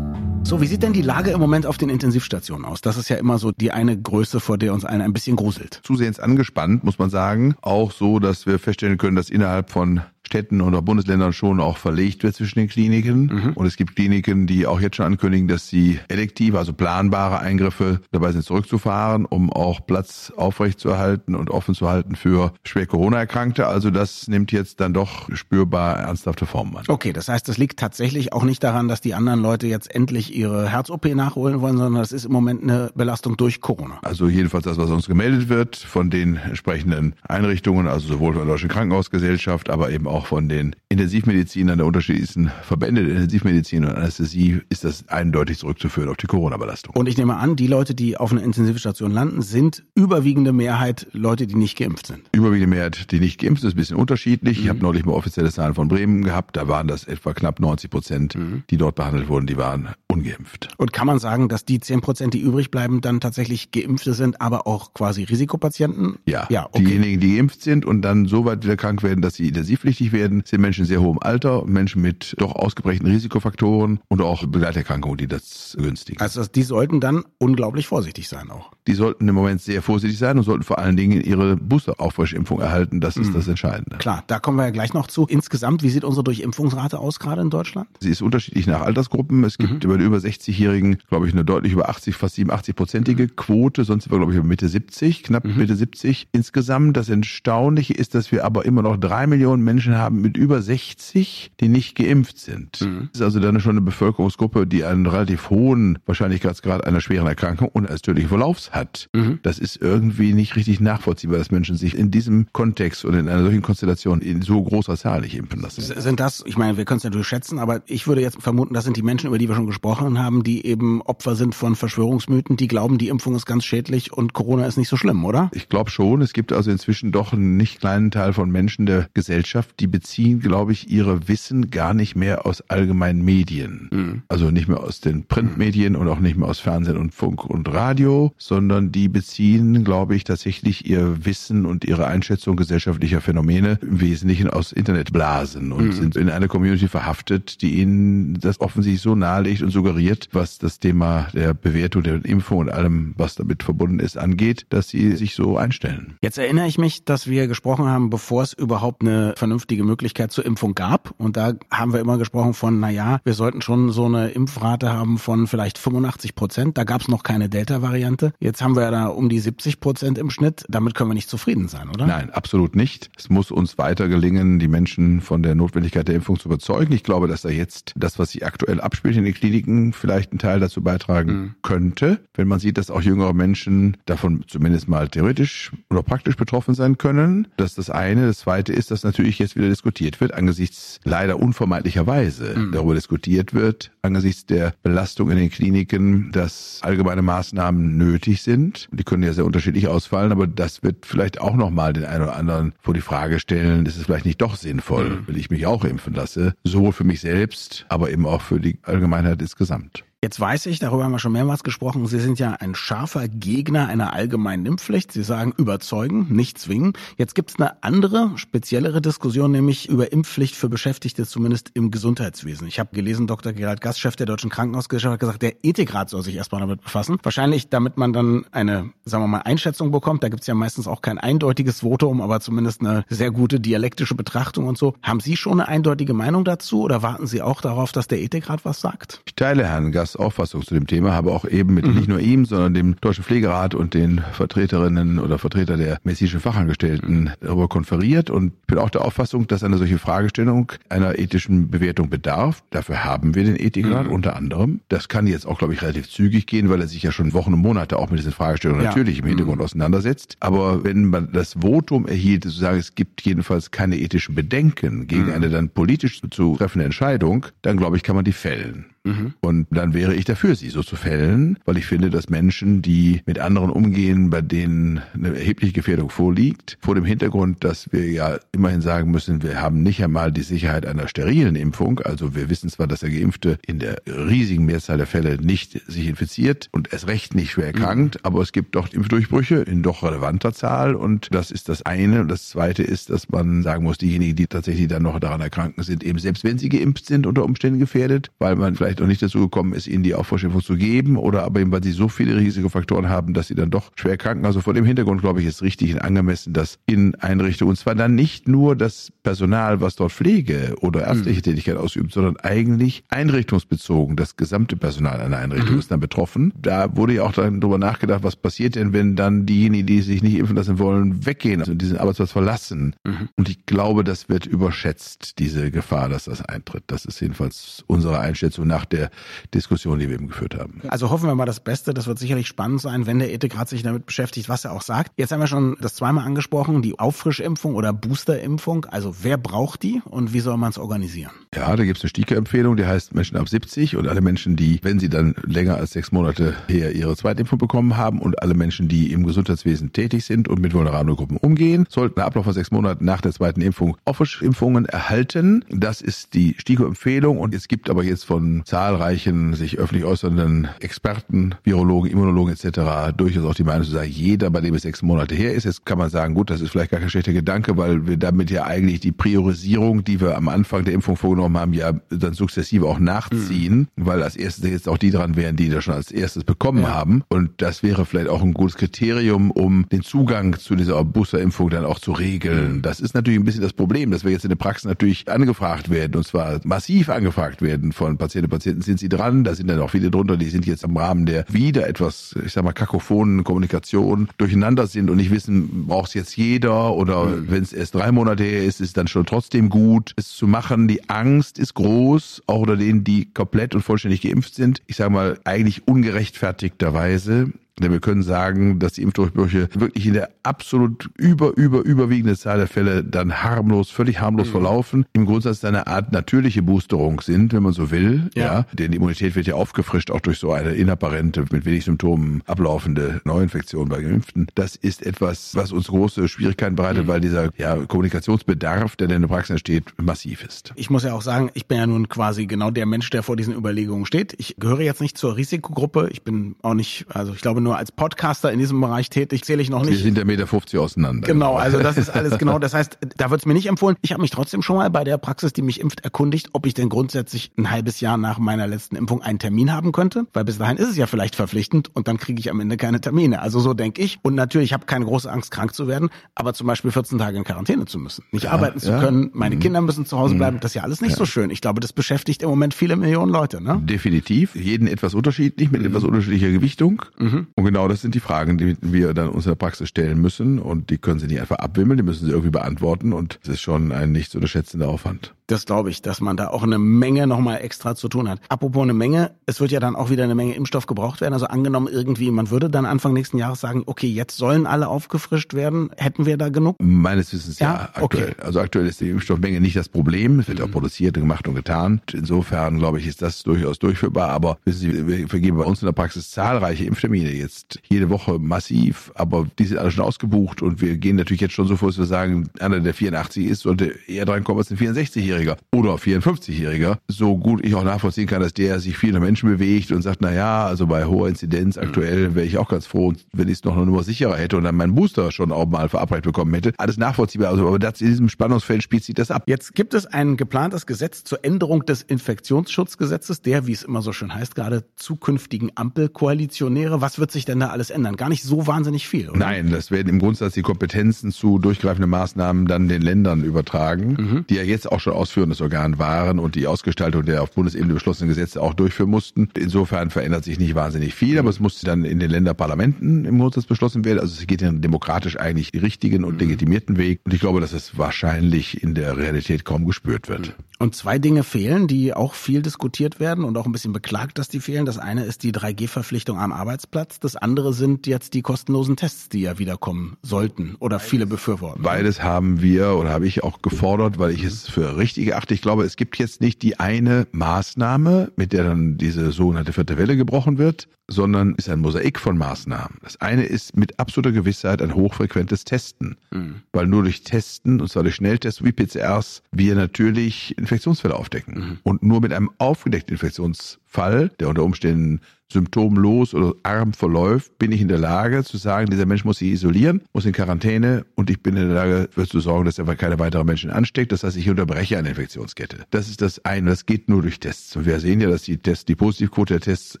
So, 0.44 0.60
wie 0.60 0.68
sieht 0.68 0.84
denn 0.84 0.92
die 0.92 1.02
Lage 1.02 1.32
im 1.32 1.40
Moment 1.40 1.66
auf 1.66 1.78
den 1.78 1.88
Intensivstationen 1.88 2.64
aus? 2.64 2.80
Das 2.80 2.96
ist 2.96 3.08
ja 3.08 3.16
immer 3.16 3.38
so 3.38 3.50
die 3.50 3.72
eine 3.72 4.00
Größe, 4.00 4.38
vor 4.38 4.56
der 4.56 4.72
uns 4.72 4.84
allen 4.84 5.00
ein 5.00 5.12
bisschen 5.12 5.34
gruselt. 5.34 5.80
Zusehends 5.82 6.20
angespannt, 6.20 6.84
muss 6.84 7.00
man 7.00 7.10
sagen. 7.10 7.56
Auch 7.60 7.90
so, 7.90 8.20
dass 8.20 8.46
wir 8.46 8.60
feststellen 8.60 8.98
können, 8.98 9.16
dass 9.16 9.30
innerhalb 9.30 9.70
von 9.70 10.02
Städten 10.26 10.60
oder 10.60 10.82
Bundesländern 10.82 11.32
schon 11.32 11.60
auch 11.60 11.78
verlegt 11.78 12.24
wird 12.24 12.34
zwischen 12.34 12.58
den 12.58 12.68
Kliniken. 12.68 13.26
Mhm. 13.26 13.52
Und 13.54 13.66
es 13.66 13.76
gibt 13.76 13.94
Kliniken, 13.94 14.46
die 14.46 14.66
auch 14.66 14.80
jetzt 14.80 14.96
schon 14.96 15.06
ankündigen, 15.06 15.46
dass 15.46 15.68
sie 15.68 16.00
elektive, 16.08 16.58
also 16.58 16.72
planbare 16.72 17.38
Eingriffe 17.38 18.00
dabei 18.10 18.32
sind 18.32 18.44
zurückzufahren, 18.44 19.24
um 19.24 19.52
auch 19.52 19.86
Platz 19.86 20.32
aufrechtzuerhalten 20.36 21.36
und 21.36 21.50
offen 21.50 21.74
zu 21.74 21.88
halten 21.88 22.16
für 22.16 22.52
schwer 22.64 22.86
Corona-Erkrankte. 22.86 23.68
Also 23.68 23.90
das 23.90 24.26
nimmt 24.26 24.50
jetzt 24.50 24.80
dann 24.80 24.92
doch 24.92 25.28
spürbar 25.32 25.98
ernsthafte 25.98 26.44
Formen 26.44 26.76
an. 26.76 26.84
Okay, 26.88 27.12
das 27.12 27.28
heißt, 27.28 27.48
das 27.48 27.56
liegt 27.56 27.78
tatsächlich 27.78 28.32
auch 28.32 28.42
nicht 28.42 28.64
daran, 28.64 28.88
dass 28.88 29.00
die 29.00 29.14
anderen 29.14 29.40
Leute 29.40 29.68
jetzt 29.68 29.94
endlich 29.94 30.34
ihre 30.34 30.68
Herz-OP 30.68 31.04
nachholen 31.14 31.60
wollen, 31.60 31.76
sondern 31.76 32.02
das 32.02 32.10
ist 32.10 32.24
im 32.24 32.32
Moment 32.32 32.64
eine 32.64 32.90
Belastung 32.96 33.36
durch 33.36 33.60
Corona. 33.60 33.98
Also 34.02 34.28
jedenfalls 34.28 34.64
das, 34.64 34.76
was 34.76 34.90
uns 34.90 35.06
gemeldet 35.06 35.48
wird 35.48 35.76
von 35.76 36.10
den 36.10 36.36
entsprechenden 36.36 37.14
Einrichtungen, 37.22 37.86
also 37.86 38.08
sowohl 38.08 38.32
von 38.32 38.42
der 38.42 38.52
Deutschen 38.52 38.68
Krankenhausgesellschaft, 38.68 39.70
aber 39.70 39.90
eben 39.90 40.08
auch 40.08 40.15
auch 40.16 40.26
von 40.26 40.48
den 40.48 40.74
Intensivmedizinern 40.88 41.76
der 41.76 41.86
unterschiedlichsten 41.86 42.50
Verbände 42.62 43.04
der 43.04 43.14
Intensivmedizin 43.14 43.84
und 43.84 43.90
Anästhesie 43.90 44.60
ist 44.70 44.84
das 44.84 45.08
eindeutig 45.08 45.58
zurückzuführen 45.58 46.08
auf 46.08 46.16
die 46.16 46.26
Corona-Belastung. 46.26 46.94
Und 46.96 47.06
ich 47.06 47.18
nehme 47.18 47.36
an, 47.36 47.56
die 47.56 47.66
Leute, 47.66 47.94
die 47.94 48.16
auf 48.16 48.32
einer 48.32 48.42
Intensivstation 48.42 49.10
landen, 49.10 49.42
sind 49.42 49.84
überwiegende 49.94 50.52
Mehrheit 50.52 51.06
Leute, 51.12 51.46
die 51.46 51.54
nicht 51.54 51.76
geimpft 51.76 52.06
sind. 52.06 52.22
Überwiegende 52.32 52.74
Mehrheit, 52.74 53.10
die 53.10 53.20
nicht 53.20 53.38
geimpft 53.38 53.60
sind, 53.60 53.68
ist 53.68 53.74
ein 53.74 53.78
bisschen 53.78 53.96
unterschiedlich. 53.96 54.58
Mhm. 54.58 54.64
Ich 54.64 54.68
habe 54.70 54.80
neulich 54.80 55.04
mal 55.04 55.12
offizielle 55.12 55.52
Zahlen 55.52 55.74
von 55.74 55.88
Bremen 55.88 56.24
gehabt. 56.24 56.56
Da 56.56 56.66
waren 56.66 56.88
das 56.88 57.04
etwa 57.04 57.34
knapp 57.34 57.60
90 57.60 57.90
Prozent, 57.90 58.34
mhm. 58.34 58.62
die 58.70 58.78
dort 58.78 58.94
behandelt 58.94 59.28
wurden, 59.28 59.46
die 59.46 59.58
waren 59.58 59.90
ungeimpft. 60.08 60.68
Und 60.78 60.92
kann 60.92 61.06
man 61.06 61.18
sagen, 61.18 61.48
dass 61.48 61.64
die 61.64 61.80
10 61.80 62.00
Prozent, 62.00 62.32
die 62.32 62.40
übrig 62.40 62.70
bleiben, 62.70 63.00
dann 63.00 63.20
tatsächlich 63.20 63.70
Geimpfte 63.70 64.14
sind, 64.14 64.40
aber 64.40 64.66
auch 64.66 64.94
quasi 64.94 65.24
Risikopatienten? 65.24 66.16
Ja, 66.26 66.46
ja 66.48 66.66
okay. 66.66 66.84
diejenigen, 66.84 67.20
die 67.20 67.36
geimpft 67.36 67.62
sind 67.62 67.84
und 67.84 68.02
dann 68.02 68.26
so 68.26 68.44
weit 68.44 68.64
wieder 68.64 68.76
krank 68.76 69.02
werden, 69.02 69.20
dass 69.20 69.34
sie 69.34 69.48
intensivpflichtig 69.48 70.05
wichtig 70.06 70.12
werden, 70.12 70.42
sind 70.44 70.60
Menschen 70.60 70.82
in 70.82 70.86
sehr 70.86 71.00
hohem 71.00 71.18
Alter, 71.18 71.64
Menschen 71.66 72.02
mit 72.02 72.34
doch 72.38 72.54
ausgeprägten 72.54 73.08
Risikofaktoren 73.08 74.00
und 74.08 74.20
auch 74.20 74.46
Begleiterkrankungen, 74.46 75.18
die 75.18 75.26
das 75.26 75.76
günstigen. 75.78 76.20
Also 76.20 76.44
die 76.44 76.62
sollten 76.62 77.00
dann 77.00 77.24
unglaublich 77.38 77.86
vorsichtig 77.86 78.28
sein 78.28 78.50
auch. 78.50 78.72
Die 78.86 78.94
sollten 78.94 79.28
im 79.28 79.34
Moment 79.34 79.60
sehr 79.60 79.82
vorsichtig 79.82 80.18
sein 80.18 80.38
und 80.38 80.44
sollten 80.44 80.62
vor 80.62 80.78
allen 80.78 80.96
Dingen 80.96 81.20
ihre 81.20 81.56
Booster-Auffrischimpfung 81.56 82.60
erhalten. 82.60 83.00
Das 83.00 83.16
ist 83.16 83.30
mhm. 83.30 83.34
das 83.34 83.48
Entscheidende. 83.48 83.96
Klar, 83.98 84.24
da 84.26 84.38
kommen 84.38 84.58
wir 84.58 84.64
ja 84.64 84.70
gleich 84.70 84.94
noch 84.94 85.06
zu. 85.06 85.26
Insgesamt, 85.26 85.82
wie 85.82 85.90
sieht 85.90 86.04
unsere 86.04 86.24
Durchimpfungsrate 86.24 86.98
aus 86.98 87.18
gerade 87.18 87.42
in 87.42 87.50
Deutschland? 87.50 87.88
Sie 88.00 88.10
ist 88.10 88.22
unterschiedlich 88.22 88.66
nach 88.66 88.80
Altersgruppen. 88.80 89.44
Es 89.44 89.58
gibt 89.58 89.72
mhm. 89.72 89.90
über 89.90 89.98
die 89.98 90.04
über 90.04 90.18
60-Jährigen, 90.18 90.98
glaube 91.08 91.26
ich, 91.26 91.32
eine 91.32 91.44
deutlich 91.44 91.72
über 91.72 91.88
80, 91.88 92.14
fast 92.14 92.36
87-prozentige 92.38 93.22
mhm. 93.22 93.36
Quote. 93.36 93.84
Sonst 93.84 94.04
sind 94.04 94.12
wir, 94.12 94.18
glaube 94.18 94.34
ich, 94.34 94.42
Mitte 94.42 94.68
70, 94.68 95.24
knapp 95.24 95.44
mhm. 95.44 95.56
Mitte 95.56 95.76
70 95.76 96.28
insgesamt. 96.32 96.96
Das 96.96 97.08
Erstaunliche 97.08 97.94
ist, 97.94 98.14
dass 98.14 98.30
wir 98.32 98.44
aber 98.44 98.64
immer 98.64 98.82
noch 98.82 98.96
drei 98.96 99.26
Millionen 99.26 99.62
Menschen 99.64 99.96
haben 99.96 100.20
mit 100.20 100.36
über 100.36 100.62
60, 100.62 101.52
die 101.60 101.68
nicht 101.68 101.96
geimpft 101.96 102.38
sind. 102.38 102.80
Mhm. 102.80 103.08
Das 103.12 103.20
ist 103.20 103.22
also 103.22 103.40
dann 103.40 103.60
schon 103.60 103.72
eine 103.72 103.80
Bevölkerungsgruppe, 103.80 104.66
die 104.66 104.84
einen 104.84 105.06
relativ 105.06 105.50
hohen 105.50 105.98
Wahrscheinlichkeitsgrad 106.06 106.84
einer 106.84 107.00
schweren 107.00 107.26
Erkrankung 107.26 107.68
und 107.68 107.86
eines 107.86 108.02
tödlichen 108.02 108.28
Verlaufs 108.28 108.70
hat. 108.76 109.08
Mhm. 109.12 109.40
Das 109.42 109.58
ist 109.58 109.80
irgendwie 109.80 110.32
nicht 110.32 110.56
richtig 110.56 110.80
nachvollziehbar, 110.80 111.38
dass 111.38 111.50
Menschen 111.50 111.76
sich 111.76 111.96
in 111.96 112.10
diesem 112.10 112.46
Kontext 112.52 113.04
und 113.04 113.14
in 113.14 113.28
einer 113.28 113.42
solchen 113.42 113.62
Konstellation 113.62 114.20
in 114.20 114.42
so 114.42 114.62
großer 114.62 114.96
Zahl 114.96 115.22
nicht 115.22 115.34
impfen 115.34 115.60
lassen. 115.60 115.80
Sind 115.80 116.20
das, 116.20 116.42
ich 116.46 116.56
meine, 116.56 116.76
wir 116.76 116.84
können 116.84 116.98
es 116.98 117.04
natürlich 117.04 117.26
schätzen, 117.26 117.58
aber 117.58 117.82
ich 117.86 118.06
würde 118.06 118.20
jetzt 118.20 118.40
vermuten, 118.40 118.74
das 118.74 118.84
sind 118.84 118.96
die 118.96 119.02
Menschen, 119.02 119.28
über 119.28 119.38
die 119.38 119.48
wir 119.48 119.54
schon 119.54 119.66
gesprochen 119.66 120.18
haben, 120.18 120.44
die 120.44 120.66
eben 120.66 121.02
Opfer 121.02 121.34
sind 121.34 121.54
von 121.54 121.76
Verschwörungsmythen, 121.76 122.56
die 122.56 122.68
glauben, 122.68 122.98
die 122.98 123.08
Impfung 123.08 123.34
ist 123.34 123.46
ganz 123.46 123.64
schädlich 123.64 124.12
und 124.12 124.32
Corona 124.32 124.66
ist 124.66 124.76
nicht 124.76 124.88
so 124.88 124.96
schlimm, 124.96 125.24
oder? 125.24 125.50
Ich 125.52 125.68
glaube 125.68 125.90
schon. 125.90 126.22
Es 126.22 126.32
gibt 126.32 126.52
also 126.52 126.70
inzwischen 126.70 127.12
doch 127.12 127.32
einen 127.32 127.56
nicht 127.56 127.80
kleinen 127.80 128.10
Teil 128.10 128.32
von 128.32 128.50
Menschen 128.50 128.86
der 128.86 129.08
Gesellschaft, 129.14 129.80
die 129.80 129.86
beziehen 129.86 130.40
glaube 130.40 130.72
ich, 130.72 130.90
ihre 130.90 131.28
Wissen 131.28 131.70
gar 131.70 131.94
nicht 131.94 132.16
mehr 132.16 132.46
aus 132.46 132.62
allgemeinen 132.68 133.24
Medien. 133.24 133.88
Mhm. 133.92 134.22
Also 134.28 134.50
nicht 134.50 134.68
mehr 134.68 134.80
aus 134.80 135.00
den 135.00 135.26
Printmedien 135.26 135.96
und 135.96 136.08
auch 136.08 136.20
nicht 136.20 136.36
mehr 136.36 136.48
aus 136.48 136.58
Fernsehen 136.58 136.96
und 136.96 137.14
Funk 137.14 137.44
und 137.44 137.72
Radio, 137.72 138.32
sondern 138.38 138.65
die 138.68 139.08
beziehen, 139.08 139.84
glaube 139.84 140.16
ich, 140.16 140.24
tatsächlich 140.24 140.88
ihr 140.88 141.24
Wissen 141.24 141.66
und 141.66 141.84
ihre 141.84 142.06
Einschätzung 142.06 142.56
gesellschaftlicher 142.56 143.20
Phänomene 143.20 143.78
im 143.82 144.00
Wesentlichen 144.00 144.50
aus 144.50 144.72
Internetblasen 144.72 145.72
und 145.72 145.86
mhm. 145.86 145.92
sind 145.92 146.16
in 146.16 146.30
eine 146.30 146.48
Community 146.48 146.88
verhaftet, 146.88 147.62
die 147.62 147.80
ihnen 147.80 148.34
das 148.40 148.60
offensichtlich 148.60 149.02
so 149.02 149.14
nahelegt 149.14 149.62
und 149.62 149.70
suggeriert, 149.70 150.28
was 150.32 150.58
das 150.58 150.78
Thema 150.78 151.28
der 151.34 151.54
Bewertung 151.54 152.02
der 152.02 152.24
Impfung 152.24 152.58
und 152.58 152.70
allem, 152.70 153.14
was 153.16 153.34
damit 153.34 153.62
verbunden 153.62 154.00
ist, 154.00 154.16
angeht, 154.16 154.66
dass 154.70 154.88
sie 154.88 155.12
sich 155.16 155.34
so 155.34 155.56
einstellen. 155.56 156.16
Jetzt 156.22 156.38
erinnere 156.38 156.66
ich 156.66 156.78
mich, 156.78 157.04
dass 157.04 157.26
wir 157.26 157.46
gesprochen 157.46 157.86
haben, 157.86 158.10
bevor 158.10 158.42
es 158.42 158.52
überhaupt 158.52 159.02
eine 159.02 159.34
vernünftige 159.36 159.84
Möglichkeit 159.84 159.96
Möglichkeit 159.96 160.32
zur 160.32 160.44
Impfung 160.44 160.74
gab. 160.74 161.14
Und 161.18 161.36
da 161.36 161.54
haben 161.70 161.92
wir 161.92 162.00
immer 162.00 162.18
gesprochen 162.18 162.54
von, 162.54 162.80
na 162.80 162.90
ja, 162.90 163.18
wir 163.24 163.34
sollten 163.34 163.62
schon 163.62 163.90
so 163.90 164.06
eine 164.06 164.28
Impfrate 164.28 164.92
haben 164.92 165.18
von 165.18 165.46
vielleicht 165.46 165.78
85 165.78 166.34
Prozent. 166.34 166.78
Da 166.78 166.84
gab 166.84 167.00
es 167.00 167.08
noch 167.08 167.22
keine 167.22 167.48
Delta-Variante. 167.48 168.32
Jetzt 168.38 168.55
haben 168.62 168.76
wir 168.76 168.82
ja 168.82 168.90
da 168.90 169.06
um 169.06 169.28
die 169.28 169.38
70 169.38 169.80
Prozent 169.80 170.18
im 170.18 170.30
Schnitt. 170.30 170.64
Damit 170.68 170.94
können 170.94 171.10
wir 171.10 171.14
nicht 171.14 171.28
zufrieden 171.28 171.68
sein, 171.68 171.88
oder? 171.88 172.06
Nein, 172.06 172.30
absolut 172.30 172.76
nicht. 172.76 173.10
Es 173.16 173.28
muss 173.28 173.50
uns 173.50 173.78
weiter 173.78 174.08
gelingen, 174.08 174.58
die 174.58 174.68
Menschen 174.68 175.20
von 175.20 175.42
der 175.42 175.54
Notwendigkeit 175.54 176.08
der 176.08 176.14
Impfung 176.14 176.38
zu 176.38 176.48
überzeugen. 176.48 176.92
Ich 176.92 177.02
glaube, 177.02 177.28
dass 177.28 177.42
da 177.42 177.48
jetzt 177.48 177.92
das, 177.96 178.18
was 178.18 178.30
sich 178.30 178.44
aktuell 178.44 178.80
abspielt 178.80 179.16
in 179.16 179.24
den 179.24 179.34
Kliniken, 179.34 179.92
vielleicht 179.92 180.32
einen 180.32 180.38
Teil 180.38 180.60
dazu 180.60 180.82
beitragen 180.82 181.32
mhm. 181.32 181.54
könnte, 181.62 182.20
wenn 182.34 182.48
man 182.48 182.58
sieht, 182.58 182.78
dass 182.78 182.90
auch 182.90 183.02
jüngere 183.02 183.32
Menschen 183.32 183.96
davon 184.06 184.44
zumindest 184.46 184.88
mal 184.88 185.08
theoretisch 185.08 185.72
oder 185.90 186.02
praktisch 186.02 186.36
betroffen 186.36 186.74
sein 186.74 186.98
können. 186.98 187.48
Das 187.56 187.70
ist 187.70 187.78
das 187.78 187.90
eine. 187.90 188.26
Das 188.26 188.38
zweite 188.38 188.72
ist, 188.72 188.90
dass 188.90 189.02
natürlich 189.02 189.38
jetzt 189.38 189.56
wieder 189.56 189.68
diskutiert 189.68 189.86
diskutiert 189.86 190.20
wird, 190.20 190.34
angesichts 190.34 191.00
leider 191.04 191.38
unvermeidlicherweise 191.38 192.58
mhm. 192.58 192.72
darüber 192.72 192.94
diskutiert 192.94 193.54
wird, 193.54 193.92
angesichts 194.02 194.46
der 194.46 194.74
Belastung 194.82 195.30
in 195.30 195.36
den 195.36 195.50
Kliniken, 195.50 196.30
dass 196.32 196.80
allgemeine 196.82 197.22
Maßnahmen 197.22 197.96
nötig 197.96 198.42
sind. 198.46 198.88
Die 198.92 199.04
können 199.04 199.22
ja 199.22 199.34
sehr 199.34 199.44
unterschiedlich 199.44 199.88
ausfallen, 199.88 200.32
aber 200.32 200.46
das 200.46 200.82
wird 200.82 201.04
vielleicht 201.04 201.38
auch 201.40 201.54
nochmal 201.54 201.92
den 201.92 202.06
einen 202.06 202.22
oder 202.22 202.36
anderen 202.36 202.72
vor 202.80 202.94
die 202.94 203.02
Frage 203.02 203.38
stellen, 203.38 203.84
ist 203.84 203.98
es 203.98 204.04
vielleicht 204.04 204.24
nicht 204.24 204.40
doch 204.40 204.56
sinnvoll, 204.56 205.10
mhm. 205.10 205.24
wenn 205.26 205.36
ich 205.36 205.50
mich 205.50 205.66
auch 205.66 205.84
impfen 205.84 206.14
lasse, 206.14 206.54
sowohl 206.64 206.92
für 206.92 207.04
mich 207.04 207.20
selbst, 207.20 207.84
aber 207.90 208.10
eben 208.10 208.24
auch 208.24 208.40
für 208.40 208.58
die 208.58 208.78
Allgemeinheit 208.82 209.42
insgesamt. 209.42 210.04
Jetzt 210.26 210.40
weiß 210.40 210.66
ich, 210.66 210.80
darüber 210.80 211.04
haben 211.04 211.12
wir 211.12 211.20
schon 211.20 211.30
mehrmals 211.30 211.62
gesprochen, 211.62 212.04
Sie 212.08 212.18
sind 212.18 212.40
ja 212.40 212.50
ein 212.54 212.74
scharfer 212.74 213.28
Gegner 213.28 213.86
einer 213.86 214.12
allgemeinen 214.12 214.66
Impfpflicht. 214.66 215.12
Sie 215.12 215.22
sagen 215.22 215.54
überzeugen, 215.56 216.26
nicht 216.34 216.58
zwingen. 216.58 216.94
Jetzt 217.16 217.36
gibt 217.36 217.50
es 217.50 217.60
eine 217.60 217.80
andere, 217.84 218.32
speziellere 218.34 219.00
Diskussion, 219.00 219.52
nämlich 219.52 219.88
über 219.88 220.10
Impfpflicht 220.10 220.56
für 220.56 220.68
Beschäftigte, 220.68 221.26
zumindest 221.26 221.70
im 221.74 221.92
Gesundheitswesen. 221.92 222.66
Ich 222.66 222.80
habe 222.80 222.92
gelesen, 222.92 223.28
Dr. 223.28 223.52
Gerald 223.52 223.80
Gass, 223.80 224.00
Chef 224.00 224.16
der 224.16 224.26
Deutschen 224.26 224.50
Krankenhausgesellschaft, 224.50 225.12
hat 225.12 225.20
gesagt, 225.20 225.42
der 225.42 225.64
Ethikrat 225.64 226.10
soll 226.10 226.22
sich 226.22 226.34
erstmal 226.34 226.60
damit 226.60 226.80
befassen. 226.80 227.18
Wahrscheinlich, 227.22 227.68
damit 227.68 227.96
man 227.96 228.12
dann 228.12 228.46
eine, 228.50 228.90
sagen 229.04 229.22
wir 229.22 229.28
mal, 229.28 229.42
Einschätzung 229.42 229.92
bekommt. 229.92 230.24
Da 230.24 230.28
gibt 230.28 230.40
es 230.40 230.48
ja 230.48 230.54
meistens 230.54 230.88
auch 230.88 231.02
kein 231.02 231.18
eindeutiges 231.18 231.82
Votum, 231.82 232.20
aber 232.20 232.40
zumindest 232.40 232.80
eine 232.80 233.04
sehr 233.08 233.30
gute 233.30 233.60
dialektische 233.60 234.16
Betrachtung 234.16 234.66
und 234.66 234.76
so. 234.76 234.94
Haben 235.04 235.20
Sie 235.20 235.36
schon 235.36 235.60
eine 235.60 235.68
eindeutige 235.68 236.14
Meinung 236.14 236.44
dazu 236.44 236.82
oder 236.82 237.02
warten 237.02 237.28
Sie 237.28 237.42
auch 237.42 237.60
darauf, 237.60 237.92
dass 237.92 238.08
der 238.08 238.20
Ethikrat 238.20 238.64
was 238.64 238.80
sagt? 238.80 239.22
Ich 239.24 239.36
teile 239.36 239.64
Herrn 239.64 239.92
Gass 239.92 240.15
Auffassung 240.18 240.62
zu 240.62 240.74
dem 240.74 240.86
Thema, 240.86 241.12
habe 241.12 241.32
auch 241.32 241.44
eben 241.44 241.74
mit 241.74 241.86
mhm. 241.86 241.94
nicht 241.94 242.08
nur 242.08 242.20
ihm, 242.20 242.44
sondern 242.44 242.74
dem 242.74 242.96
Deutschen 243.00 243.24
Pflegerat 243.24 243.74
und 243.74 243.94
den 243.94 244.22
Vertreterinnen 244.32 245.18
oder 245.18 245.38
Vertreter 245.38 245.76
der 245.76 245.98
medizinischen 246.04 246.40
Fachangestellten 246.40 247.30
darüber 247.40 247.68
konferiert 247.68 248.30
und 248.30 248.66
bin 248.66 248.78
auch 248.78 248.90
der 248.90 249.04
Auffassung, 249.04 249.46
dass 249.46 249.62
eine 249.62 249.78
solche 249.78 249.98
Fragestellung 249.98 250.72
einer 250.88 251.18
ethischen 251.18 251.70
Bewertung 251.70 252.10
bedarf. 252.10 252.62
Dafür 252.70 253.04
haben 253.04 253.34
wir 253.34 253.44
den 253.44 253.56
Ethikrat 253.56 254.06
mhm. 254.06 254.12
unter 254.12 254.36
anderem. 254.36 254.80
Das 254.88 255.08
kann 255.08 255.26
jetzt 255.26 255.46
auch, 255.46 255.58
glaube 255.58 255.74
ich, 255.74 255.82
relativ 255.82 256.08
zügig 256.10 256.46
gehen, 256.46 256.68
weil 256.68 256.80
er 256.80 256.88
sich 256.88 257.02
ja 257.02 257.12
schon 257.12 257.32
Wochen 257.32 257.54
und 257.54 257.60
Monate 257.60 257.98
auch 257.98 258.10
mit 258.10 258.18
diesen 258.18 258.32
Fragestellungen 258.32 258.82
ja. 258.82 258.90
natürlich 258.90 259.20
im 259.20 259.26
Hintergrund 259.26 259.58
mhm. 259.58 259.64
auseinandersetzt. 259.64 260.36
Aber 260.40 260.84
wenn 260.84 261.06
man 261.06 261.32
das 261.32 261.54
Votum 261.60 262.06
erhielt, 262.06 262.44
zu 262.44 262.50
sagen, 262.50 262.78
es 262.78 262.94
gibt 262.94 263.22
jedenfalls 263.22 263.70
keine 263.70 263.98
ethischen 263.98 264.34
Bedenken 264.34 265.06
gegen 265.06 265.26
mhm. 265.26 265.32
eine 265.32 265.50
dann 265.50 265.68
politisch 265.70 266.20
zu 266.30 266.56
treffende 266.56 266.84
Entscheidung, 266.84 267.46
dann 267.62 267.76
glaube 267.76 267.96
ich, 267.96 268.02
kann 268.02 268.16
man 268.16 268.24
die 268.24 268.32
fällen. 268.32 268.86
Mhm. 269.06 269.34
Und 269.40 269.66
dann 269.70 269.94
wäre 269.94 270.14
ich 270.14 270.24
dafür, 270.24 270.56
sie 270.56 270.68
so 270.68 270.82
zu 270.82 270.96
fällen, 270.96 271.58
weil 271.64 271.76
ich 271.76 271.86
finde, 271.86 272.10
dass 272.10 272.28
Menschen, 272.28 272.82
die 272.82 273.22
mit 273.26 273.38
anderen 273.38 273.70
umgehen, 273.70 274.30
bei 274.30 274.42
denen 274.42 275.00
eine 275.14 275.36
erhebliche 275.36 275.72
Gefährdung 275.72 276.10
vorliegt, 276.10 276.78
vor 276.80 276.94
dem 276.94 277.04
Hintergrund, 277.04 277.62
dass 277.64 277.92
wir 277.92 278.10
ja 278.10 278.38
immerhin 278.52 278.80
sagen 278.80 279.10
müssen, 279.10 279.42
wir 279.42 279.60
haben 279.60 279.82
nicht 279.82 280.02
einmal 280.02 280.32
die 280.32 280.42
Sicherheit 280.42 280.86
einer 280.86 281.08
sterilen 281.08 281.56
Impfung. 281.56 282.00
Also 282.00 282.34
wir 282.34 282.50
wissen 282.50 282.68
zwar, 282.68 282.86
dass 282.86 283.00
der 283.00 283.10
Geimpfte 283.10 283.58
in 283.66 283.78
der 283.78 284.02
riesigen 284.06 284.64
Mehrzahl 284.64 284.98
der 284.98 285.06
Fälle 285.06 285.36
nicht 285.40 285.80
sich 285.88 286.08
infiziert 286.08 286.68
und 286.72 286.92
es 286.92 287.06
recht 287.06 287.34
nicht 287.34 287.52
schwer 287.52 287.66
erkrankt, 287.66 288.16
mhm. 288.16 288.20
aber 288.24 288.42
es 288.42 288.52
gibt 288.52 288.74
doch 288.74 288.92
Impfdurchbrüche 288.92 289.56
in 289.56 289.82
doch 289.82 290.02
relevanter 290.02 290.52
Zahl 290.52 290.94
und 290.94 291.28
das 291.32 291.50
ist 291.50 291.68
das 291.68 291.82
eine. 291.82 292.20
Und 292.22 292.28
das 292.28 292.48
zweite 292.48 292.82
ist, 292.82 293.10
dass 293.10 293.28
man 293.28 293.62
sagen 293.62 293.84
muss, 293.84 293.98
diejenigen, 293.98 294.36
die 294.36 294.46
tatsächlich 294.46 294.88
dann 294.88 295.02
noch 295.02 295.20
daran 295.20 295.40
erkranken, 295.40 295.82
sind 295.84 296.02
eben 296.02 296.18
selbst 296.18 296.44
wenn 296.44 296.58
sie 296.58 296.68
geimpft 296.68 297.06
sind, 297.06 297.26
unter 297.26 297.44
Umständen 297.44 297.78
gefährdet, 297.78 298.30
weil 298.38 298.56
man 298.56 298.74
vielleicht 298.74 298.95
vielleicht 298.96 299.00
noch 299.00 299.06
nicht 299.06 299.22
dazu 299.22 299.40
gekommen 299.40 299.74
ist, 299.74 299.86
ihnen 299.86 300.02
die 300.02 300.14
Aufbaustimpfung 300.14 300.62
zu 300.62 300.76
geben 300.76 301.16
oder 301.16 301.44
aber 301.44 301.60
eben, 301.60 301.72
weil 301.72 301.82
sie 301.82 301.92
so 301.92 302.08
viele 302.08 302.36
Risikofaktoren 302.36 303.08
haben, 303.08 303.34
dass 303.34 303.48
sie 303.48 303.54
dann 303.54 303.70
doch 303.70 303.92
schwer 303.96 304.16
kranken. 304.16 304.46
Also 304.46 304.60
vor 304.60 304.74
dem 304.74 304.84
Hintergrund, 304.84 305.20
glaube 305.20 305.40
ich, 305.40 305.46
ist 305.46 305.62
richtig 305.62 305.94
und 305.94 306.00
angemessen, 306.00 306.52
dass 306.52 306.78
in 306.86 307.14
Einrichtungen, 307.16 307.70
und 307.70 307.76
zwar 307.76 307.94
dann 307.94 308.14
nicht 308.14 308.48
nur 308.48 308.76
das 308.76 309.12
Personal, 309.22 309.80
was 309.80 309.96
dort 309.96 310.12
Pflege 310.12 310.74
oder 310.80 311.06
ärztliche 311.06 311.40
mhm. 311.40 311.42
Tätigkeit 311.42 311.76
ausübt, 311.76 312.12
sondern 312.12 312.36
eigentlich 312.38 313.04
einrichtungsbezogen. 313.08 314.16
Das 314.16 314.36
gesamte 314.36 314.76
Personal 314.76 315.20
einer 315.20 315.38
Einrichtung 315.38 315.74
mhm. 315.74 315.80
ist 315.80 315.90
dann 315.90 316.00
betroffen. 316.00 316.52
Da 316.60 316.96
wurde 316.96 317.14
ja 317.14 317.22
auch 317.22 317.32
dann 317.32 317.60
darüber 317.60 317.78
nachgedacht, 317.78 318.22
was 318.22 318.36
passiert 318.36 318.76
denn, 318.76 318.92
wenn 318.92 319.16
dann 319.16 319.46
diejenigen, 319.46 319.86
die 319.86 320.00
sich 320.00 320.22
nicht 320.22 320.36
impfen 320.36 320.56
lassen 320.56 320.78
wollen, 320.78 321.26
weggehen, 321.26 321.60
also 321.60 321.74
diesen 321.74 321.98
Arbeitsplatz 321.98 322.32
verlassen. 322.32 322.94
Mhm. 323.04 323.28
Und 323.36 323.48
ich 323.48 323.66
glaube, 323.66 324.04
das 324.04 324.28
wird 324.28 324.46
überschätzt, 324.46 325.38
diese 325.38 325.70
Gefahr, 325.70 326.08
dass 326.08 326.24
das 326.24 326.42
eintritt. 326.42 326.84
Das 326.86 327.04
ist 327.04 327.20
jedenfalls 327.20 327.84
unsere 327.86 328.20
Einschätzung 328.20 328.66
nach 328.66 328.85
der 328.92 329.10
Diskussion, 329.54 329.98
die 329.98 330.08
wir 330.08 330.16
eben 330.16 330.28
geführt 330.28 330.56
haben. 330.56 330.80
Also 330.88 331.10
hoffen 331.10 331.26
wir 331.26 331.34
mal 331.34 331.46
das 331.46 331.60
Beste. 331.60 331.94
Das 331.94 332.06
wird 332.06 332.18
sicherlich 332.18 332.46
spannend 332.46 332.80
sein, 332.80 333.06
wenn 333.06 333.18
der 333.18 333.32
Ethikrat 333.32 333.68
sich 333.68 333.82
damit 333.82 334.06
beschäftigt, 334.06 334.48
was 334.48 334.64
er 334.64 334.72
auch 334.72 334.82
sagt. 334.82 335.12
Jetzt 335.16 335.32
haben 335.32 335.40
wir 335.40 335.46
schon 335.46 335.76
das 335.80 335.94
zweimal 335.94 336.24
angesprochen, 336.24 336.82
die 336.82 336.98
Auffrischimpfung 336.98 337.74
oder 337.74 337.92
Boosterimpfung. 337.92 338.86
Also 338.86 339.16
wer 339.22 339.36
braucht 339.36 339.82
die 339.82 340.02
und 340.04 340.32
wie 340.32 340.40
soll 340.40 340.56
man 340.56 340.70
es 340.70 340.78
organisieren? 340.78 341.32
Ja, 341.54 341.74
da 341.74 341.84
gibt 341.84 341.98
es 341.98 342.04
eine 342.04 342.10
STIKA-Empfehlung, 342.10 342.76
die 342.76 342.86
heißt 342.86 343.14
Menschen 343.14 343.36
ab 343.36 343.48
70 343.48 343.96
und 343.96 344.08
alle 344.08 344.20
Menschen, 344.20 344.56
die, 344.56 344.78
wenn 344.82 344.98
sie 344.98 345.08
dann 345.08 345.34
länger 345.44 345.76
als 345.76 345.92
sechs 345.92 346.12
Monate 346.12 346.54
her 346.68 346.94
ihre 346.94 347.16
Zweitimpfung 347.16 347.58
bekommen 347.58 347.96
haben 347.96 348.20
und 348.20 348.42
alle 348.42 348.54
Menschen, 348.54 348.88
die 348.88 349.12
im 349.12 349.24
Gesundheitswesen 349.24 349.92
tätig 349.92 350.24
sind 350.24 350.48
und 350.48 350.60
mit 350.60 350.74
vulnerablen 350.74 351.16
Gruppen 351.16 351.36
umgehen, 351.36 351.86
sollten 351.88 352.20
nach 352.20 352.26
Ablauf 352.26 352.44
von 352.44 352.54
sechs 352.54 352.70
Monaten 352.70 353.04
nach 353.04 353.20
der 353.20 353.32
zweiten 353.32 353.60
Impfung 353.60 353.96
Auffrischimpfungen 354.04 354.86
erhalten. 354.86 355.64
Das 355.70 356.00
ist 356.00 356.34
die 356.34 356.54
STIKO-Empfehlung 356.58 357.38
und 357.38 357.54
es 357.54 357.68
gibt 357.68 357.90
aber 357.90 358.04
jetzt 358.04 358.24
von 358.24 358.62
zahlreichen 358.76 359.54
sich 359.54 359.78
öffentlich 359.78 360.04
äußernden 360.04 360.68
Experten, 360.80 361.54
Virologen, 361.64 362.10
Immunologen 362.10 362.52
etc. 362.52 363.16
durchaus 363.16 363.46
auch 363.46 363.54
die 363.54 363.64
Meinung 363.64 363.84
zu 363.84 363.92
sagen, 363.92 364.10
jeder, 364.10 364.50
bei 364.50 364.60
dem 364.60 364.74
es 364.74 364.82
sechs 364.82 365.00
Monate 365.00 365.34
her 365.34 365.54
ist, 365.54 365.64
jetzt 365.64 365.86
kann 365.86 365.96
man 365.96 366.10
sagen, 366.10 366.34
gut, 366.34 366.50
das 366.50 366.60
ist 366.60 366.72
vielleicht 366.72 366.90
gar 366.90 367.00
kein 367.00 367.08
schlechter 367.08 367.32
Gedanke, 367.32 367.78
weil 367.78 368.06
wir 368.06 368.18
damit 368.18 368.50
ja 368.50 368.64
eigentlich 368.64 369.00
die 369.00 369.12
Priorisierung, 369.12 370.04
die 370.04 370.20
wir 370.20 370.36
am 370.36 370.48
Anfang 370.48 370.84
der 370.84 370.92
Impfung 370.92 371.16
vorgenommen 371.16 371.56
haben, 371.56 371.72
ja 371.72 371.94
dann 372.10 372.34
sukzessive 372.34 372.86
auch 372.86 372.98
nachziehen, 372.98 373.88
mhm. 373.96 374.06
weil 374.06 374.22
als 374.22 374.36
erstes 374.36 374.68
jetzt 374.68 374.90
auch 374.90 374.98
die 374.98 375.10
dran 375.10 375.36
wären, 375.36 375.56
die 375.56 375.70
das 375.70 375.82
schon 375.82 375.94
als 375.94 376.10
erstes 376.10 376.44
bekommen 376.44 376.82
ja. 376.82 376.92
haben. 376.92 377.24
Und 377.28 377.62
das 377.62 377.82
wäre 377.82 378.04
vielleicht 378.04 378.28
auch 378.28 378.42
ein 378.42 378.52
gutes 378.52 378.76
Kriterium, 378.76 379.52
um 379.52 379.88
den 379.90 380.02
Zugang 380.02 380.58
zu 380.58 380.76
dieser 380.76 381.02
Boosterimpfung 381.02 381.70
dann 381.70 381.86
auch 381.86 381.98
zu 381.98 382.12
regeln. 382.12 382.74
Mhm. 382.74 382.82
Das 382.82 383.00
ist 383.00 383.14
natürlich 383.14 383.38
ein 383.38 383.46
bisschen 383.46 383.62
das 383.62 383.72
Problem, 383.72 384.10
dass 384.10 384.22
wir 384.22 384.32
jetzt 384.32 384.44
in 384.44 384.50
der 384.50 384.56
Praxis 384.56 384.84
natürlich 384.84 385.30
angefragt 385.30 385.88
werden, 385.88 386.14
und 386.14 386.26
zwar 386.26 386.60
massiv 386.64 387.08
angefragt 387.08 387.62
werden 387.62 387.92
von 387.92 388.18
Patientinnen 388.18 388.52
und 388.52 388.55
Patienten, 388.56 388.82
sind 388.82 388.98
sie 388.98 389.08
dran. 389.08 389.44
Da 389.44 389.54
sind 389.54 389.68
dann 389.68 389.80
auch 389.80 389.90
viele 389.90 390.10
drunter, 390.10 390.36
die 390.36 390.48
sind 390.48 390.66
jetzt 390.66 390.84
im 390.84 390.96
Rahmen 390.96 391.26
der 391.26 391.44
wieder 391.48 391.86
etwas, 391.86 392.34
ich 392.44 392.52
sag 392.52 392.64
mal, 392.64 392.72
kakophonen 392.72 393.44
Kommunikation 393.44 394.28
durcheinander 394.38 394.86
sind 394.86 395.10
und 395.10 395.18
nicht 395.18 395.30
wissen, 395.30 395.86
braucht 395.86 396.08
es 396.08 396.14
jetzt 396.14 396.36
jeder 396.36 396.94
oder 396.94 397.26
mhm. 397.26 397.50
wenn 397.50 397.62
es 397.62 397.72
erst 397.72 397.94
drei 397.94 398.12
Monate 398.12 398.44
her 398.44 398.64
ist, 398.64 398.80
ist 398.80 398.88
es 398.88 398.92
dann 398.94 399.08
schon 399.08 399.26
trotzdem 399.26 399.68
gut, 399.68 400.12
es 400.16 400.34
zu 400.34 400.46
machen. 400.46 400.88
Die 400.88 401.08
Angst 401.10 401.58
ist 401.58 401.74
groß, 401.74 402.42
auch 402.46 402.60
unter 402.60 402.76
denen, 402.76 403.04
die 403.04 403.26
komplett 403.32 403.74
und 403.74 403.82
vollständig 403.82 404.22
geimpft 404.22 404.54
sind. 404.54 404.80
Ich 404.86 404.96
sage 404.96 405.10
mal, 405.10 405.38
eigentlich 405.44 405.86
ungerechtfertigterweise. 405.86 407.52
Denn 407.78 407.92
wir 407.92 408.00
können 408.00 408.22
sagen, 408.22 408.78
dass 408.78 408.94
die 408.94 409.02
Impfdurchbrüche 409.02 409.68
wirklich 409.74 410.06
in 410.06 410.14
der 410.14 410.30
absolut 410.42 411.10
über, 411.16 411.54
über, 411.56 411.84
überwiegende 411.84 412.36
Zahl 412.36 412.58
der 412.58 412.68
Fälle 412.68 413.04
dann 413.04 413.42
harmlos, 413.42 413.90
völlig 413.90 414.20
harmlos 414.20 414.46
mhm. 414.48 414.52
verlaufen. 414.52 415.06
Im 415.12 415.26
Grundsatz 415.26 415.62
eine 415.64 415.86
Art 415.86 416.12
natürliche 416.12 416.62
Boosterung 416.62 417.20
sind, 417.20 417.52
wenn 417.52 417.62
man 417.62 417.72
so 417.72 417.90
will. 417.90 418.30
Ja. 418.34 418.44
ja. 418.44 418.66
Denn 418.72 418.92
die 418.92 418.96
Immunität 418.96 419.34
wird 419.36 419.46
ja 419.46 419.54
aufgefrischt, 419.54 420.10
auch 420.10 420.20
durch 420.20 420.38
so 420.38 420.52
eine 420.52 420.70
inapparente, 420.70 421.44
mit 421.50 421.66
wenig 421.66 421.84
Symptomen 421.84 422.42
ablaufende 422.46 423.20
Neuinfektion 423.24 423.88
bei 423.88 424.00
Geimpften. 424.00 424.46
Das 424.54 424.76
ist 424.76 425.04
etwas, 425.04 425.54
was 425.54 425.72
uns 425.72 425.88
große 425.88 426.28
Schwierigkeiten 426.28 426.76
bereitet, 426.76 427.04
mhm. 427.04 427.08
weil 427.08 427.20
dieser 427.20 427.50
ja, 427.58 427.76
Kommunikationsbedarf, 427.76 428.96
der 428.96 429.10
in 429.10 429.22
der 429.22 429.28
Praxis 429.28 429.50
entsteht, 429.50 429.92
massiv 430.00 430.42
ist. 430.44 430.72
Ich 430.76 430.88
muss 430.88 431.04
ja 431.04 431.12
auch 431.12 431.22
sagen, 431.22 431.50
ich 431.52 431.66
bin 431.66 431.78
ja 431.78 431.86
nun 431.86 432.08
quasi 432.08 432.46
genau 432.46 432.70
der 432.70 432.86
Mensch, 432.86 433.10
der 433.10 433.22
vor 433.22 433.36
diesen 433.36 433.54
Überlegungen 433.54 434.06
steht. 434.06 434.34
Ich 434.38 434.56
gehöre 434.58 434.80
jetzt 434.80 435.02
nicht 435.02 435.18
zur 435.18 435.36
Risikogruppe. 435.36 436.08
Ich 436.10 436.22
bin 436.22 436.56
auch 436.62 436.74
nicht, 436.74 437.04
also 437.10 437.34
ich 437.34 437.42
glaube, 437.42 437.65
nur 437.66 437.76
als 437.76 437.90
Podcaster 437.90 438.52
in 438.52 438.58
diesem 438.58 438.80
Bereich 438.80 439.10
tätig, 439.10 439.44
zähle 439.44 439.60
ich 439.60 439.70
noch 439.70 439.82
nicht. 439.82 439.90
Wir 439.90 439.98
sind 439.98 440.16
der 440.16 440.24
Meter 440.24 440.46
50 440.46 440.78
auseinander. 440.78 441.26
Genau, 441.26 441.56
also 441.56 441.80
das 441.80 441.98
ist 441.98 442.10
alles 442.10 442.38
genau. 442.38 442.58
Das 442.58 442.74
heißt, 442.74 442.98
da 443.16 443.30
wird 443.30 443.40
es 443.40 443.46
mir 443.46 443.54
nicht 443.54 443.66
empfohlen. 443.66 443.96
Ich 444.02 444.12
habe 444.12 444.22
mich 444.22 444.30
trotzdem 444.30 444.62
schon 444.62 444.76
mal 444.76 444.88
bei 444.88 445.02
der 445.02 445.18
Praxis, 445.18 445.52
die 445.52 445.62
mich 445.62 445.80
impft, 445.80 446.00
erkundigt, 446.04 446.50
ob 446.52 446.64
ich 446.64 446.74
denn 446.74 446.88
grundsätzlich 446.88 447.50
ein 447.58 447.70
halbes 447.70 448.00
Jahr 448.00 448.16
nach 448.16 448.38
meiner 448.38 448.68
letzten 448.68 448.94
Impfung 448.94 449.20
einen 449.20 449.40
Termin 449.40 449.72
haben 449.72 449.90
könnte, 449.90 450.26
weil 450.32 450.44
bis 450.44 450.58
dahin 450.58 450.76
ist 450.76 450.88
es 450.88 450.96
ja 450.96 451.06
vielleicht 451.06 451.34
verpflichtend 451.34 451.90
und 451.94 452.06
dann 452.06 452.18
kriege 452.18 452.38
ich 452.38 452.50
am 452.50 452.60
Ende 452.60 452.76
keine 452.76 453.00
Termine. 453.00 453.42
Also 453.42 453.58
so 453.58 453.74
denke 453.74 454.00
ich. 454.00 454.18
Und 454.22 454.36
natürlich, 454.36 454.70
ich 454.70 454.72
habe 454.72 454.86
keine 454.86 455.04
große 455.04 455.30
Angst, 455.30 455.50
krank 455.50 455.74
zu 455.74 455.88
werden, 455.88 456.10
aber 456.36 456.54
zum 456.54 456.68
Beispiel 456.68 456.92
14 456.92 457.18
Tage 457.18 457.36
in 457.36 457.44
Quarantäne 457.44 457.86
zu 457.86 457.98
müssen, 457.98 458.24
nicht 458.30 458.44
ja, 458.44 458.52
arbeiten 458.52 458.78
zu 458.78 458.90
ja. 458.90 459.00
können, 459.00 459.30
meine 459.32 459.56
mhm. 459.56 459.60
Kinder 459.60 459.80
müssen 459.80 460.06
zu 460.06 460.18
Hause 460.18 460.34
mhm. 460.34 460.38
bleiben, 460.38 460.60
das 460.60 460.70
ist 460.70 460.74
ja 460.76 460.82
alles 460.82 461.00
nicht 461.00 461.12
ja. 461.12 461.16
so 461.16 461.26
schön. 461.26 461.50
Ich 461.50 461.60
glaube, 461.60 461.80
das 461.80 461.92
beschäftigt 461.92 462.42
im 462.42 462.48
Moment 462.48 462.74
viele 462.74 462.94
Millionen 462.94 463.32
Leute. 463.32 463.60
Ne? 463.60 463.80
Definitiv. 463.82 464.54
Jeden 464.54 464.86
etwas 464.86 465.14
unterschiedlich, 465.14 465.72
mit 465.72 465.80
mhm. 465.80 465.88
etwas 465.88 466.04
unterschiedlicher 466.04 466.50
Gewichtung. 466.50 467.02
Mhm. 467.18 467.48
Und 467.58 467.64
genau 467.64 467.88
das 467.88 468.02
sind 468.02 468.14
die 468.14 468.20
Fragen, 468.20 468.58
die 468.58 468.76
wir 468.82 469.14
dann 469.14 469.30
uns 469.30 469.46
in 469.46 469.50
der 469.50 469.56
Praxis 469.56 469.88
stellen 469.88 470.20
müssen. 470.20 470.58
Und 470.58 470.90
die 470.90 470.98
können 470.98 471.18
Sie 471.18 471.26
nicht 471.26 471.40
einfach 471.40 471.56
abwimmeln, 471.56 471.96
die 471.96 472.02
müssen 472.02 472.26
Sie 472.26 472.30
irgendwie 472.30 472.50
beantworten. 472.50 473.14
Und 473.14 473.38
es 473.42 473.48
ist 473.48 473.60
schon 473.62 473.92
ein 473.92 474.12
nicht 474.12 474.30
zu 474.30 474.38
unterschätzender 474.38 474.88
Aufwand. 474.88 475.34
Das 475.46 475.64
glaube 475.64 475.90
ich, 475.90 476.02
dass 476.02 476.20
man 476.20 476.36
da 476.36 476.48
auch 476.48 476.64
eine 476.64 476.78
Menge 476.78 477.26
nochmal 477.26 477.62
extra 477.62 477.94
zu 477.94 478.08
tun 478.08 478.28
hat. 478.28 478.40
Apropos 478.48 478.82
eine 478.82 478.94
Menge, 478.94 479.30
es 479.46 479.60
wird 479.60 479.70
ja 479.70 479.78
dann 479.78 479.94
auch 479.94 480.10
wieder 480.10 480.24
eine 480.24 480.34
Menge 480.34 480.54
Impfstoff 480.54 480.86
gebraucht 480.86 481.20
werden. 481.20 481.34
Also 481.34 481.46
angenommen 481.46 481.86
irgendwie, 481.90 482.30
man 482.32 482.50
würde 482.50 482.68
dann 482.68 482.84
Anfang 482.84 483.12
nächsten 483.12 483.38
Jahres 483.38 483.60
sagen, 483.60 483.84
okay, 483.86 484.08
jetzt 484.08 484.36
sollen 484.36 484.66
alle 484.66 484.88
aufgefrischt 484.88 485.54
werden. 485.54 485.90
Hätten 485.96 486.26
wir 486.26 486.36
da 486.36 486.48
genug? 486.48 486.76
Meines 486.82 487.32
Wissens 487.32 487.60
ja, 487.60 487.74
ja 487.74 487.90
aktuell. 487.94 488.32
Okay. 488.32 488.42
Also 488.42 488.60
aktuell 488.60 488.86
ist 488.86 489.00
die 489.00 489.08
Impfstoffmenge 489.08 489.60
nicht 489.60 489.76
das 489.76 489.88
Problem. 489.88 490.40
Es 490.40 490.48
wird 490.48 490.58
mhm. 490.58 490.64
auch 490.64 490.70
produziert, 490.72 491.14
gemacht 491.14 491.46
und 491.46 491.54
getan. 491.54 492.00
Insofern, 492.12 492.78
glaube 492.78 492.98
ich, 492.98 493.06
ist 493.06 493.22
das 493.22 493.44
durchaus 493.44 493.78
durchführbar. 493.78 494.30
Aber 494.30 494.58
wissen 494.64 494.80
Sie, 494.80 495.06
wir 495.06 495.28
vergeben 495.28 495.58
bei 495.58 495.64
uns 495.64 495.80
in 495.80 495.86
der 495.86 495.92
Praxis 495.92 496.30
zahlreiche 496.32 496.84
Impftermine 496.84 497.30
jetzt 497.46 497.80
jede 497.88 498.10
Woche 498.10 498.38
massiv. 498.38 499.12
Aber 499.14 499.46
die 499.58 499.64
sind 499.64 499.78
alle 499.78 499.90
schon 499.90 500.04
ausgebucht 500.04 500.62
und 500.62 500.80
wir 500.80 500.96
gehen 500.96 501.16
natürlich 501.16 501.40
jetzt 501.40 501.54
schon 501.54 501.66
so 501.66 501.76
vor, 501.76 501.88
dass 501.88 501.98
wir 501.98 502.06
sagen, 502.06 502.48
einer 502.60 502.80
der 502.80 502.94
84 502.94 503.46
ist, 503.46 503.60
sollte 503.60 503.94
eher 504.06 504.24
dran 504.24 504.44
kommen 504.44 504.58
als 504.58 504.70
ein 504.70 504.76
64-Jähriger. 504.76 505.36
50-Jähriger 505.36 505.56
oder 505.72 505.94
54-Jähriger, 505.94 506.98
so 507.08 507.36
gut 507.36 507.64
ich 507.64 507.74
auch 507.74 507.84
nachvollziehen 507.84 508.26
kann, 508.26 508.40
dass 508.40 508.54
der 508.54 508.80
sich 508.80 508.96
viele 508.96 509.20
Menschen 509.20 509.48
bewegt 509.48 509.92
und 509.92 510.02
sagt, 510.02 510.20
na 510.20 510.32
ja, 510.32 510.66
also 510.66 510.86
bei 510.86 511.04
hoher 511.04 511.28
Inzidenz 511.28 511.78
aktuell 511.78 512.34
wäre 512.34 512.46
ich 512.46 512.58
auch 512.58 512.68
ganz 512.68 512.86
froh, 512.86 513.12
wenn 513.32 513.48
ich 513.48 513.54
es 513.54 513.64
noch 513.64 513.76
eine 513.76 513.86
Nummer 513.86 514.02
sicherer 514.02 514.36
hätte 514.36 514.56
und 514.56 514.64
dann 514.64 514.76
meinen 514.76 514.94
Booster 514.94 515.30
schon 515.32 515.52
auch 515.52 515.66
mal 515.66 515.88
verabreicht 515.88 516.24
bekommen 516.24 516.52
hätte. 516.54 516.72
Alles 516.78 516.96
nachvollziehbar, 516.96 517.50
also, 517.50 517.66
aber 517.66 517.78
das, 517.78 518.00
in 518.00 518.08
diesem 518.08 518.28
Spannungsfeld 518.28 518.82
spielt 518.82 519.04
sich 519.04 519.14
das 519.14 519.30
ab. 519.30 519.44
Jetzt 519.46 519.74
gibt 519.74 519.94
es 519.94 520.06
ein 520.06 520.36
geplantes 520.36 520.86
Gesetz 520.86 521.24
zur 521.24 521.44
Änderung 521.44 521.84
des 521.84 522.02
Infektionsschutzgesetzes, 522.02 523.42
der, 523.42 523.66
wie 523.66 523.72
es 523.72 523.82
immer 523.82 524.02
so 524.02 524.12
schön 524.12 524.34
heißt, 524.34 524.54
gerade 524.54 524.84
zukünftigen 524.96 525.72
Ampelkoalitionäre. 525.74 527.00
Was 527.00 527.18
wird 527.18 527.30
sich 527.36 527.44
denn 527.44 527.60
da 527.60 527.68
alles 527.68 527.90
ändern? 527.90 528.16
Gar 528.16 528.30
nicht 528.30 528.42
so 528.42 528.66
wahnsinnig 528.66 529.06
viel, 529.06 529.28
oder? 529.28 529.38
Nein, 529.38 529.70
das 529.70 529.90
werden 529.90 530.08
im 530.08 530.18
Grundsatz 530.18 530.54
die 530.54 530.62
Kompetenzen 530.62 531.30
zu 531.30 531.58
durchgreifenden 531.58 532.10
Maßnahmen 532.10 532.66
dann 532.66 532.88
den 532.88 533.02
Ländern 533.02 533.44
übertragen, 533.44 534.16
mhm. 534.18 534.44
die 534.48 534.56
ja 534.56 534.62
jetzt 534.62 534.90
auch 534.90 535.00
schon 535.00 535.12
aus 535.12 535.26
ausführendes 535.26 535.60
Organ 535.60 535.98
waren 535.98 536.38
und 536.38 536.54
die 536.54 536.68
Ausgestaltung 536.68 537.24
der 537.24 537.42
auf 537.42 537.50
Bundesebene 537.50 537.94
beschlossenen 537.94 538.28
Gesetze 538.28 538.62
auch 538.62 538.74
durchführen 538.74 539.10
mussten. 539.10 539.48
Insofern 539.58 540.10
verändert 540.10 540.44
sich 540.44 540.60
nicht 540.60 540.76
wahnsinnig 540.76 541.16
viel, 541.16 541.38
aber 541.38 541.50
es 541.50 541.58
musste 541.58 541.84
dann 541.84 542.04
in 542.04 542.20
den 542.20 542.30
Länderparlamenten 542.30 543.24
im 543.24 543.38
Grundsatz 543.38 543.66
beschlossen 543.66 544.04
werden. 544.04 544.20
Also 544.20 544.40
es 544.40 544.46
geht 544.46 544.62
dann 544.62 544.80
demokratisch 544.82 545.36
eigentlich 545.36 545.72
die 545.72 545.78
richtigen 545.78 546.22
und 546.22 546.40
legitimierten 546.40 546.96
Weg. 546.96 547.20
Und 547.24 547.34
ich 547.34 547.40
glaube, 547.40 547.60
dass 547.60 547.72
es 547.72 547.98
wahrscheinlich 547.98 548.82
in 548.84 548.94
der 548.94 549.16
Realität 549.16 549.64
kaum 549.64 549.84
gespürt 549.84 550.28
wird. 550.28 550.54
Und 550.78 550.94
zwei 550.94 551.18
Dinge 551.18 551.42
fehlen, 551.42 551.86
die 551.86 552.12
auch 552.12 552.34
viel 552.34 552.60
diskutiert 552.60 553.18
werden 553.18 553.44
und 553.44 553.56
auch 553.56 553.64
ein 553.64 553.72
bisschen 553.72 553.94
beklagt, 553.94 554.38
dass 554.38 554.48
die 554.48 554.60
fehlen. 554.60 554.84
Das 554.84 554.98
eine 554.98 555.24
ist 555.24 555.42
die 555.42 555.52
3G-Verpflichtung 555.52 556.38
am 556.38 556.52
Arbeitsplatz. 556.52 557.18
Das 557.18 557.34
andere 557.34 557.72
sind 557.72 558.06
jetzt 558.06 558.34
die 558.34 558.42
kostenlosen 558.42 558.96
Tests, 558.96 559.30
die 559.30 559.40
ja 559.40 559.58
wiederkommen 559.58 560.18
sollten 560.22 560.76
oder 560.78 560.98
viele 560.98 561.26
befürworten. 561.26 561.82
Beides 561.82 562.22
haben 562.22 562.60
wir 562.60 562.96
oder 562.96 563.10
habe 563.10 563.26
ich 563.26 563.42
auch 563.42 563.62
gefordert, 563.62 564.18
weil 564.18 564.32
ich 564.32 564.44
es 564.44 564.68
für 564.68 564.98
richtig 564.98 565.28
erachte. 565.28 565.54
Ich 565.54 565.62
glaube, 565.62 565.84
es 565.84 565.96
gibt 565.96 566.18
jetzt 566.18 566.42
nicht 566.42 566.60
die 566.62 566.78
eine 566.78 567.26
Maßnahme, 567.32 568.32
mit 568.36 568.52
der 568.52 568.64
dann 568.64 568.98
diese 568.98 569.32
sogenannte 569.32 569.72
vierte 569.72 569.96
Welle 569.96 570.16
gebrochen 570.16 570.58
wird, 570.58 570.88
sondern 571.08 571.54
ist 571.54 571.68
ein 571.68 571.80
Mosaik 571.80 572.18
von 572.18 572.36
Maßnahmen. 572.36 572.98
Das 573.02 573.20
eine 573.20 573.44
ist 573.44 573.76
mit 573.76 573.98
absoluter 574.00 574.32
Gewissheit 574.32 574.82
ein 574.82 574.94
hochfrequentes 574.94 575.64
Testen, 575.64 576.16
mhm. 576.30 576.62
weil 576.72 576.86
nur 576.86 577.04
durch 577.04 577.22
Testen, 577.22 577.80
und 577.80 577.88
zwar 577.88 578.02
durch 578.02 578.16
Schnelltests 578.16 578.64
wie 578.64 578.72
PCRs, 578.72 579.42
wir 579.52 579.74
natürlich 579.74 580.56
Infektionsfälle 580.58 581.14
aufdecken. 581.14 581.54
Mhm. 581.54 581.78
Und 581.84 582.02
nur 582.02 582.20
mit 582.20 582.32
einem 582.32 582.50
aufgedeckten 582.58 583.14
Infektionsfall, 583.14 583.85
der 583.96 584.48
unter 584.48 584.62
Umständen 584.62 585.20
symptomlos 585.52 586.34
oder 586.34 586.54
arm 586.62 586.92
verläuft, 586.92 587.58
bin 587.58 587.72
ich 587.72 587.80
in 587.80 587.88
der 587.88 587.98
Lage 587.98 588.42
zu 588.44 588.56
sagen, 588.56 588.90
dieser 588.90 589.06
Mensch 589.06 589.24
muss 589.24 589.38
sich 589.38 589.52
isolieren, 589.52 590.02
muss 590.12 590.26
in 590.26 590.32
Quarantäne 590.32 591.06
und 591.14 591.30
ich 591.30 591.42
bin 591.42 591.56
in 591.56 591.68
der 591.68 591.74
Lage 591.74 592.06
dafür 592.08 592.26
zu 592.26 592.40
sorgen, 592.40 592.64
dass 592.64 592.78
er 592.78 592.96
keine 592.96 593.18
weiteren 593.18 593.46
Menschen 593.46 593.70
ansteckt. 593.70 594.12
Das 594.12 594.24
heißt, 594.24 594.36
ich 594.36 594.50
unterbreche 594.50 594.98
eine 594.98 595.10
Infektionskette. 595.10 595.84
Das 595.90 596.08
ist 596.08 596.20
das 596.20 596.44
eine. 596.44 596.70
Das 596.70 596.86
geht 596.86 597.08
nur 597.08 597.22
durch 597.22 597.38
Tests. 597.38 597.76
Und 597.76 597.86
wir 597.86 598.00
sehen 598.00 598.20
ja, 598.20 598.28
dass 598.28 598.42
die 598.42 598.58
Tests, 598.58 598.84
die 598.84 598.96
Positivquote 598.96 599.54
der 599.54 599.60
Tests 599.60 600.00